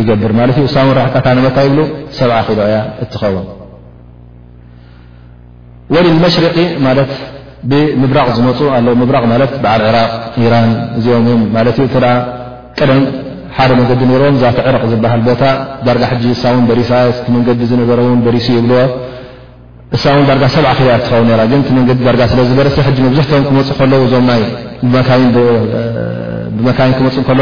[0.00, 0.32] ይገብር
[0.68, 1.26] እሳ ራቀታ
[1.56, 1.78] ካ ይብ
[2.18, 2.30] ሰብ
[3.04, 3.48] እትኸውን
[6.24, 6.54] መሽርቅ
[6.86, 6.92] ማ
[7.70, 9.98] ብምብራغ ዝመፁ ራ ዓ ራ
[10.52, 11.18] ራን እዚኦ
[12.78, 13.00] ቀደም
[13.56, 15.42] ሓደ መንገዲ ሮም ዛተ ዕርቕ ዝበሃል ቦታ
[15.86, 16.02] ዳርጋ
[16.42, 16.90] ሳን በሪሳ
[17.24, 18.74] ቲ መንዲ ዝነበረ በሪሲ ይብዎ
[19.96, 21.90] እሳ ን ዳር ሰብ ዓል ትኸው ግ መንዲ
[22.32, 22.76] ስለዝበረሰ
[23.18, 24.44] መዝሕም ክመፁ ከለ ዞይ
[26.68, 27.36] መካን ክመፁ ከ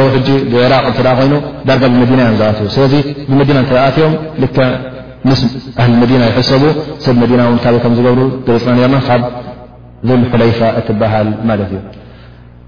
[0.52, 0.84] ብራቅ
[1.20, 1.32] ኮይኑ
[1.68, 2.92] ዳ ብመና ዮ ዝኣትዩ ስለ
[3.40, 4.14] ብመና ተኣትዮም
[4.44, 4.56] ልክ
[5.28, 5.40] ምስ
[5.82, 6.62] ህሊ መና ይሰቡ
[7.06, 7.42] ሰብ መና
[7.84, 8.20] ከ ዝገብሩ
[8.56, 9.22] ርፅና ና ካብ
[10.40, 11.74] ለይፋ እትበሃል ማት እዩ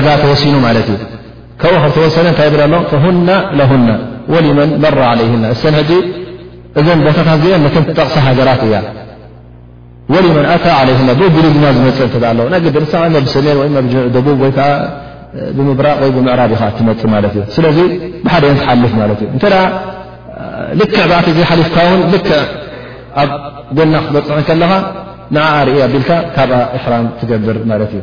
[0.00, 0.96] ርጋ ተወሲኑ ማለ እ
[1.62, 2.48] ካብኡ ተወሰ እታይ
[3.28, 3.88] ና لهና
[4.32, 5.90] وመን መራ عና እሰ ሕ
[6.80, 8.74] እዘ ቦታታት አ ም ጠቕሰ ሃገራት እያ
[10.12, 10.88] وመን ኣታ عለ
[11.20, 11.98] ብእግል ና ዝመፅ
[13.04, 13.04] ኣ
[13.36, 14.26] ሰሜን ደጉ
[15.56, 17.02] ብምብራቅ ብምዕራብ ትመፅ
[17.42, 17.64] እ ስለ
[18.24, 18.92] ብሓደ አን ትሓልፍ
[19.24, 19.44] እ እተ
[20.78, 22.24] ልክ ዕባእት ዘሓሊፍካ ውን ል
[23.20, 23.30] ኣብ
[23.76, 24.72] ጎና ክትበፅ ከለኻ
[25.68, 26.50] ርእ ኣቢልካ ካብ
[26.82, 28.02] ሕራም ትገብር ማት እ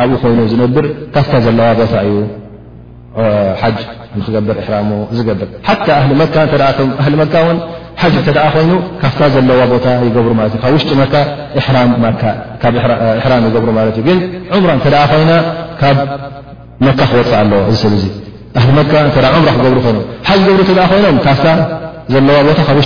[0.00, 0.84] ኣብኡ ኮይኑ ዝነብር
[1.14, 2.14] ካፍ ዘለዋ ቦታ እዩ
[3.60, 3.64] ሓ
[4.18, 5.48] ንክገብር ሕራሙ ዝገብር
[5.86, 6.34] ሓ ሊ መካ
[7.12, 7.34] ሊ መካ
[8.00, 8.72] ሓ ይኑ
[9.02, 10.16] ካብ ዘለዋ ቦታ ይሩ
[10.46, 11.14] እ ካብ ውሽጢ ካ
[13.24, 15.32] ሕራ ይገሩ ግ ም እተ ኮይና
[15.80, 15.96] ካብ
[16.88, 17.60] መካ ክወፅእ ኣለዎ
[18.02, 18.04] ዚ
[18.62, 19.74] ሰብ መካ ክገሩ
[21.08, 21.16] ይይ
[22.10, 22.22] ብ ይኖ
[22.66, 22.76] ካብ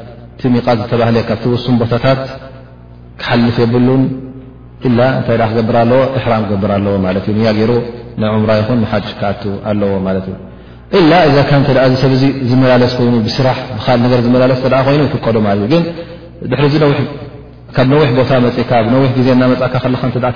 [0.41, 2.21] እቲ ሚቓስ ዝተባህለ ካብቲ ውሱም ቦታታት
[3.21, 4.03] ክሓልፍ የብሉን
[4.99, 7.71] ላ እንታይ ክገብር ኣለዎ ሕራም ክገብር ኣለዎ ት እዩ ንያገይሩ
[8.21, 10.25] ናይ ዑምራ ይኹን ሓጭ ኣለዎ ማት
[10.97, 11.51] እዩ ላ እዛካ
[11.85, 13.57] እ ሰብ ዚ ዝመላለስ ኮይኑ ብስራሕ
[14.11, 14.63] ብ ዝመላለስ
[14.95, 15.37] ይኑ ክቀዱ
[15.67, 15.83] እግን
[16.53, 16.73] ድሪዚ
[17.75, 19.75] ካብ ነዊሕ ቦታ መፅእካ ኣ ነዊሕ ግዜና መፅእካ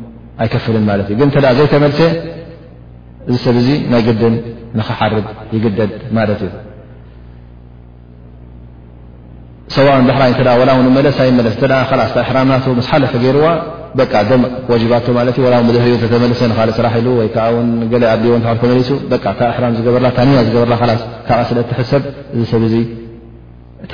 [0.45, 2.01] ይፍል እግ ተ ዘይተመልሰ
[3.29, 4.35] እዚ ሰብ ዚ ናይ ግድን
[4.77, 5.25] ንክሓርድ
[5.55, 6.49] ይግደድ ማለት እዩ
[9.75, 10.31] ሰዋዕን ባሕራይ
[10.97, 13.47] መለሳይ ለስ ስ ሕራና ስ ሓለፈ ገይርዋ
[13.99, 14.03] ደ
[14.91, 16.43] ባ ኡ ተመሰ
[16.79, 18.91] ስራሕ ሉ ወዓ ኣ መሊሱ
[19.63, 22.03] ራ ዝገበር ታያ ዝገበር ስ ካ ስለትሰብ
[22.35, 22.63] እዚ ሰብ
[23.85, 23.93] እታ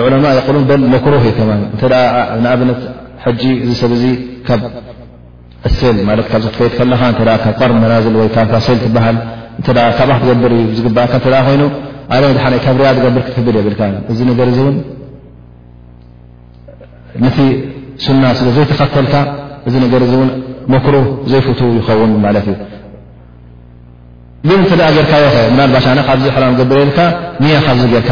[0.00, 1.34] ዑለማء የقሉ በ መክሮህ እ
[2.42, 2.80] ንኣብነት
[3.40, 3.92] ጂ እዚ ሰብ
[4.46, 4.62] ካብ
[5.80, 5.96] ሰል
[6.30, 7.28] ካክትከየድከለኻ ብ
[7.58, 8.18] ቐር መናዝ ል
[8.84, 9.16] ትበሃል
[9.60, 9.64] እ
[9.98, 11.62] ካብ ትገብር እ ዝግእካ ኮይኑ
[12.14, 13.82] ኣ ሓ ካብ ርኣ ዝገብር ክትብድ የብልካ
[14.12, 14.50] እዚ ገር
[17.22, 17.38] ነቲ
[18.04, 19.14] ሱና ስለ ዘይተካከልካ
[19.68, 20.28] እዚ ነገር ን
[20.74, 22.54] መክሮህ ዘይፍት ይኸውን ማለት እዩ
[24.50, 25.74] ግ ተ ገርካዮናባ
[26.08, 27.00] ካዚ ሕ ገበረልካ
[27.42, 28.10] ንያ ካዚ ርካ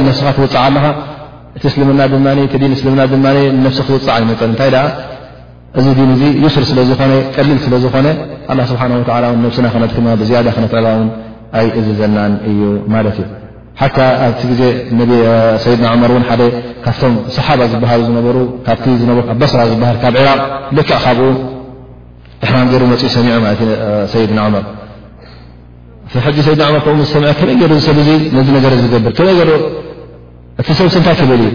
[3.36, 4.70] እእና ትውፃዕ ፀታይ
[5.80, 8.08] እዚ ድ እ ዩስር ስለ ዝኾነ ቀሊል ስለዝኾነ
[8.70, 8.82] ስብሓ
[9.44, 11.06] ነብስና ክነጥክማ ብዝያ ክነትዕባ ን
[11.58, 12.60] ኣይ እዝዘናን እዩ
[12.94, 13.28] ማለት እዩ
[13.80, 13.84] ሓ
[14.26, 14.62] ኣቲ ዜ
[15.64, 16.42] ሰይድና ር ደ
[16.84, 17.90] ካብቶም ሰሓባ ዝሃ
[18.36, 18.70] ሩ ካ
[19.40, 20.40] በሰ ዝሃል ካብ ራቅ
[20.78, 21.26] ልክዕ ካብኡ
[22.50, 23.34] ሕ ገሩ መፅኡ ሰሚዑ
[24.14, 24.64] ሰይድና ር
[26.14, 27.98] ሰድና ር ም ዐ ከመይ ሰብ
[28.36, 29.54] ነ ነገ ዝገብር መይ
[30.60, 31.48] እቲሰብ ስንታይ ክብል እዩ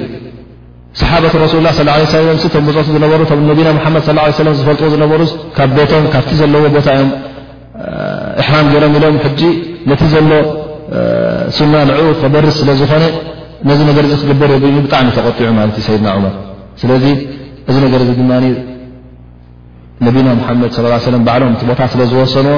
[1.02, 1.70] ሰሓበት ረሱሉ ላ
[2.44, 4.04] ቶ መ ዝነበሩ ነቢና ሓመድ
[4.60, 5.22] ዝፈልጥዎ ዝነበሩ
[5.58, 7.10] ካብ ቦቶም ካብቲ ዘለዎ ቦታ እዮም
[8.42, 9.50] እሕራም ገይሮም ኢሎም ጂ
[9.90, 10.32] ነቲ ዘሎ
[11.58, 13.04] ስና ንዑ ክበርስ ስለ ዝኾነ
[13.70, 16.34] ነዚ ነገር ዚ ክገበር የ ብጣዕሚ ተቆጢዑ ማለት እዩ ሰይድና ዑመር
[16.82, 17.06] ስለዚ
[17.70, 18.32] እዚ ነገር ድማ
[20.08, 20.72] ነቢና ሓመድ
[21.06, 22.58] صለ ባዓሎም ቦታ ስለ ዝወሰኑዎ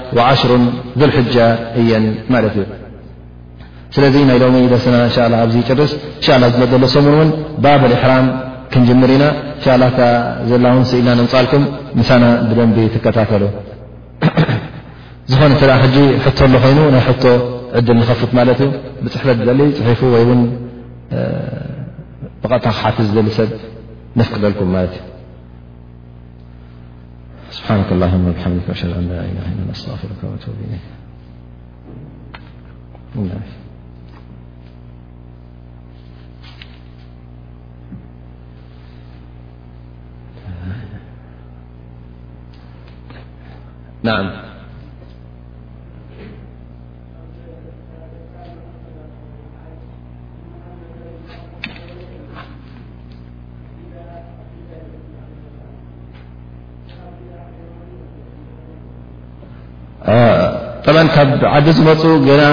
[0.39, 0.41] ሽ
[1.01, 1.35] ذልሕጃ
[1.81, 1.91] እየ
[2.33, 2.57] ማት እዩ
[3.95, 4.95] ስለዚ ናይ ሎሚ ደስና
[5.41, 5.91] ኣ ጭርስ
[6.39, 7.29] ን ዝመጠሎ ሰሙን ን
[7.63, 8.25] ባብإሕራም
[8.73, 9.23] ክንጅምር ኢና
[10.49, 11.63] ዘላው ኢልና ፃልኩም
[12.09, 12.17] ሳ
[12.49, 13.43] ብደንቢ ትከታተሉ
[15.31, 15.51] ዝኾነ
[15.83, 17.31] ሕ ቶ ሎ ኮይኑ ናይ ቶ
[17.81, 18.31] ዕድል ፍት
[19.03, 19.39] ብፅሕፈት
[19.81, 20.27] ፅሒፉ ይ
[22.43, 22.81] ብቐታ ሓ
[23.13, 23.49] ዝብ ሰብ
[24.19, 24.85] ነفቅደልኩም እ
[27.61, 30.55] سبحانك اللهم بحمدك وأشهد أن لا إله إلا نستغفرك وأتوب
[44.03, 44.50] إليك
[61.15, 62.01] ካብ ዓዲ ዝመፁ
[62.41, 62.45] ና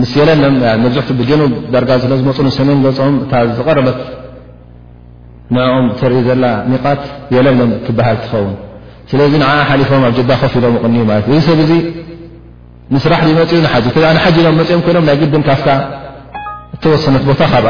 [0.00, 1.90] ምስ የለመሕ ብጀኑብ ዳርጋ
[2.22, 3.98] ዝመፁ ሰሜን ገፅም ታ ዝቐረበት
[5.54, 7.02] ንኦም ተርኢ ዘላ ሚቓት
[7.34, 8.52] የለሎም ክበሃል ትኸውን
[9.10, 9.32] ስለዚ
[9.68, 11.72] ሓሊፎም ኣብ ጀዳ ኮፍ ኢሎም ቕኒ እ እዚ ሰብ እዚ
[12.94, 14.26] ንስራሕ ኡ ንሓ
[14.58, 15.64] ም ፅኦም ይኖም ናይ ግድን ካፍ
[16.74, 17.66] እተወሰነት ቦታ ካብ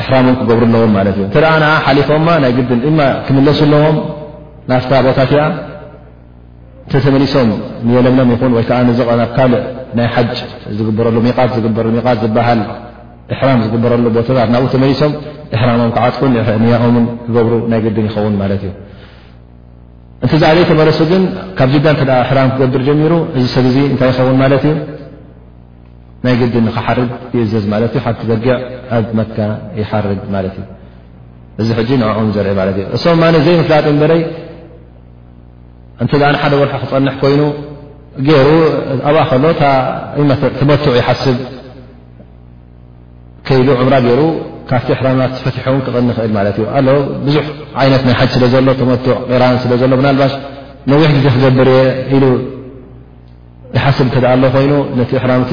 [0.00, 1.52] ኣሕራሞም ክገብሩ ኣለዎም ማለት እዩ ተ
[1.86, 2.52] ሓሊፎም ናይ
[2.96, 3.96] ን ክምለሱ ለዎም
[4.72, 5.20] ናፍ ቦታ
[6.94, 7.48] እ ተመሊሶም
[7.86, 9.62] ንየለምኖም ይኹን ወይከዓ ብ ካልእ
[9.98, 10.40] ናይ ሓጅ
[10.78, 12.60] ዝግበረሉ ሚ ት ዝበሃል
[13.38, 15.12] ሕራም ዝግበረሉ ቦተባር ናብኡ ተመሊሶም
[15.60, 16.30] ሕራሞም ክዓጥቁን
[16.68, 18.72] ንኦምን ክገብሩ ናይ ግድን ይኸውን ማት እዩ
[20.36, 21.22] እንዛዕለይ ተመለሱ ግን
[21.58, 24.68] ካብ ጅዳ እ ሕራም ክገብር ጀሚሩ እዚ ሰብ ዚ እንታይ ይኸውን ማት እዩ
[26.24, 28.54] ናይ ግድን ክሓርግ ይእዘዝ ማ እ ሓቲ ዘጊዕ
[28.96, 29.36] ኣብ መካ
[29.82, 30.66] ይሓርግ ማት እዩ
[31.82, 32.82] እዚ ንኦም ዘርኢ ማት እ
[33.14, 34.20] እም ት ዘይ ፍላጥ በይ
[36.04, 37.40] እተ ሓደ ወርሒ ክፀንሕ ኮይኑ
[38.28, 38.48] ይሩ
[39.08, 39.44] ኣብ ከሎ
[40.58, 41.38] ተመትዕ ይሓስብ
[43.46, 44.20] ከይ ዕምራ ገይሩ
[44.68, 46.66] ካብቲ ኣሕራማት ዝፈትሖ ውን ክቕ ንኽእል ማለት እ
[47.26, 47.44] ብዙሕ
[47.82, 48.96] ዓይነት ናይ ሓጅ ስለ ዘሎ ተመዕ
[49.42, 50.32] ራን ስለ ዘሎ ብናባሽ
[50.90, 51.78] ነዊሕ ግዜ ክገብርየ
[52.14, 52.24] ኢሉ
[53.76, 55.52] ይሓስብ ከ ኣሎ ኮይኑ ነቲ ኣሕራምቲ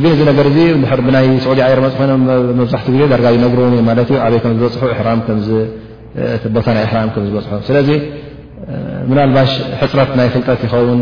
[0.00, 2.22] ግን እዚ ነገር እዚ ድር ብናይ ስዑድ ዓየርመፅ ኮይኖም
[2.58, 4.90] መብዛሕት ግዜ ዳርጋዩ ነገርዎም እ ማለት እ ዓበይ ከምዝበፅሑ
[6.56, 7.88] ቦታ ናይ እሕራም ከም ዝበፅሑ ስለዚ
[9.10, 9.50] ምናልባሽ
[9.80, 11.00] ሕፅረት ናይ ፍልጠት ይኸውን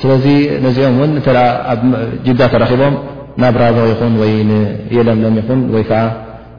[0.00, 0.24] ስለዚ
[0.64, 1.28] ነዚኦም እውን እተ
[1.72, 1.80] ኣብ
[2.26, 2.94] ጅዳ ተረኪቦም
[3.42, 6.02] ናብራበ ይኹን ወይ ንየለምለም ይኹን ወይከዓ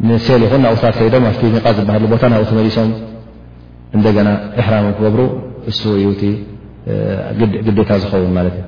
[0.09, 2.89] ንሴል ይኹን ናብኡታት ከይዶም ኣብቲ ኒቓ ዝበሃ ቦታ ናብኡ ትመሊሶም
[3.97, 4.29] እንደገና
[4.61, 5.21] እሕራሞም ክገብሩ
[5.73, 6.23] እሱ እዩ እቲ
[7.69, 8.67] ግዴታ ዝኸውን ማለት እዩ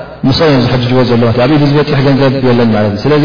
[0.25, 0.31] ምኦ
[0.71, 0.99] ዝጅዎ
[1.39, 3.23] ሎብኢሉ ዝበፅሕ ገንዘብ የለን ማት ስለዚ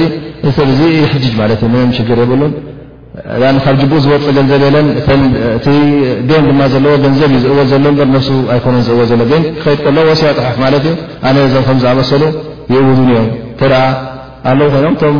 [0.49, 0.81] እሰብ እዙ
[1.13, 2.53] ሕጅ ማትእም ሽግር የብሉን
[3.65, 4.87] ካብ ጅቡእ ዝበፅ ገንዘብ የለን
[5.75, 5.77] እ
[6.29, 9.21] ደም ድማ ዘለዎ ገንዘብ ዩ ዝእወ ዘሎ በ ነሱ ኣይኮነን ዝእዎ ዘሎ
[9.63, 10.95] ከይድ ከሎ ወሲያ ፅሑፍ ማለት እዩ
[11.31, 12.23] ኣነ ዞም ከ ዝኣመሰሉ
[12.75, 13.29] ይእውድን እዮም
[13.61, 13.73] ተ
[14.51, 15.17] ኣለዉ ኮይኖም ቶም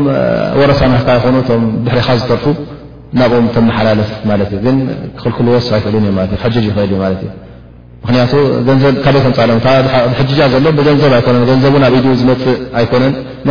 [0.61, 1.37] ወረሳ ናካ ይኮኑ
[1.87, 2.45] ድሕሪካ ዝተርፉ
[3.21, 4.63] ናብኦም ተመሓላለፍ ማት እግ
[5.19, 5.95] ክክልክልዎ ክእሉ
[6.49, 7.33] እእጅ ይክእል እዩእ
[8.05, 8.07] ቱ
[8.83, 9.51] ገ ካበ ከፃሎ
[10.65, 11.13] ሎ ብገንዘብ
[11.95, 11.97] ብ
[12.29, 12.77] ዝፅእ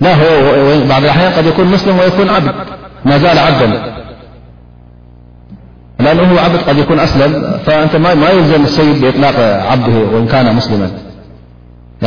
[0.00, 2.54] كللابعض الأحيا قد يكون مسلم ويكون عبد
[3.04, 4.00] مازال عبدا
[6.00, 9.34] لأن ه عبد قد يكون أسلم أن ما يلزن السي بإطلاق
[9.70, 10.90] عبده وإنكان مسلما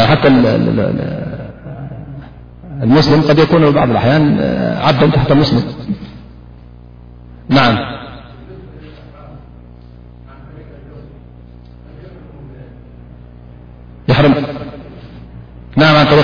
[0.01, 0.27] حتى
[2.83, 4.39] المسلم قد يكون بعض الأحيان
[4.81, 5.63] عد تحت مسلم
[7.49, 7.87] نععنريق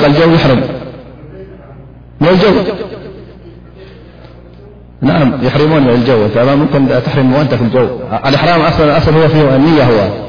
[0.06, 0.56] الجويحر
[2.22, 2.66] من الجون
[5.44, 6.30] يحرمون من الجون
[7.06, 10.29] تحرمن في الجو الإحرامأصلالنية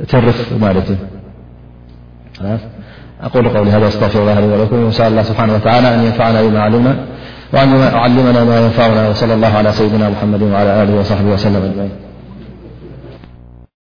[0.10, 0.54] ترف
[2.42, 6.96] مأقول ول ذا استغفر الله ولكم سأل الله سبحانه وتعالى أن ينفعنا بما علمنا
[7.54, 12.05] ون علمنا ما ينفعنا وصلى الله على سيدنا محمد وعلى له وصحبه وسلم أجمعين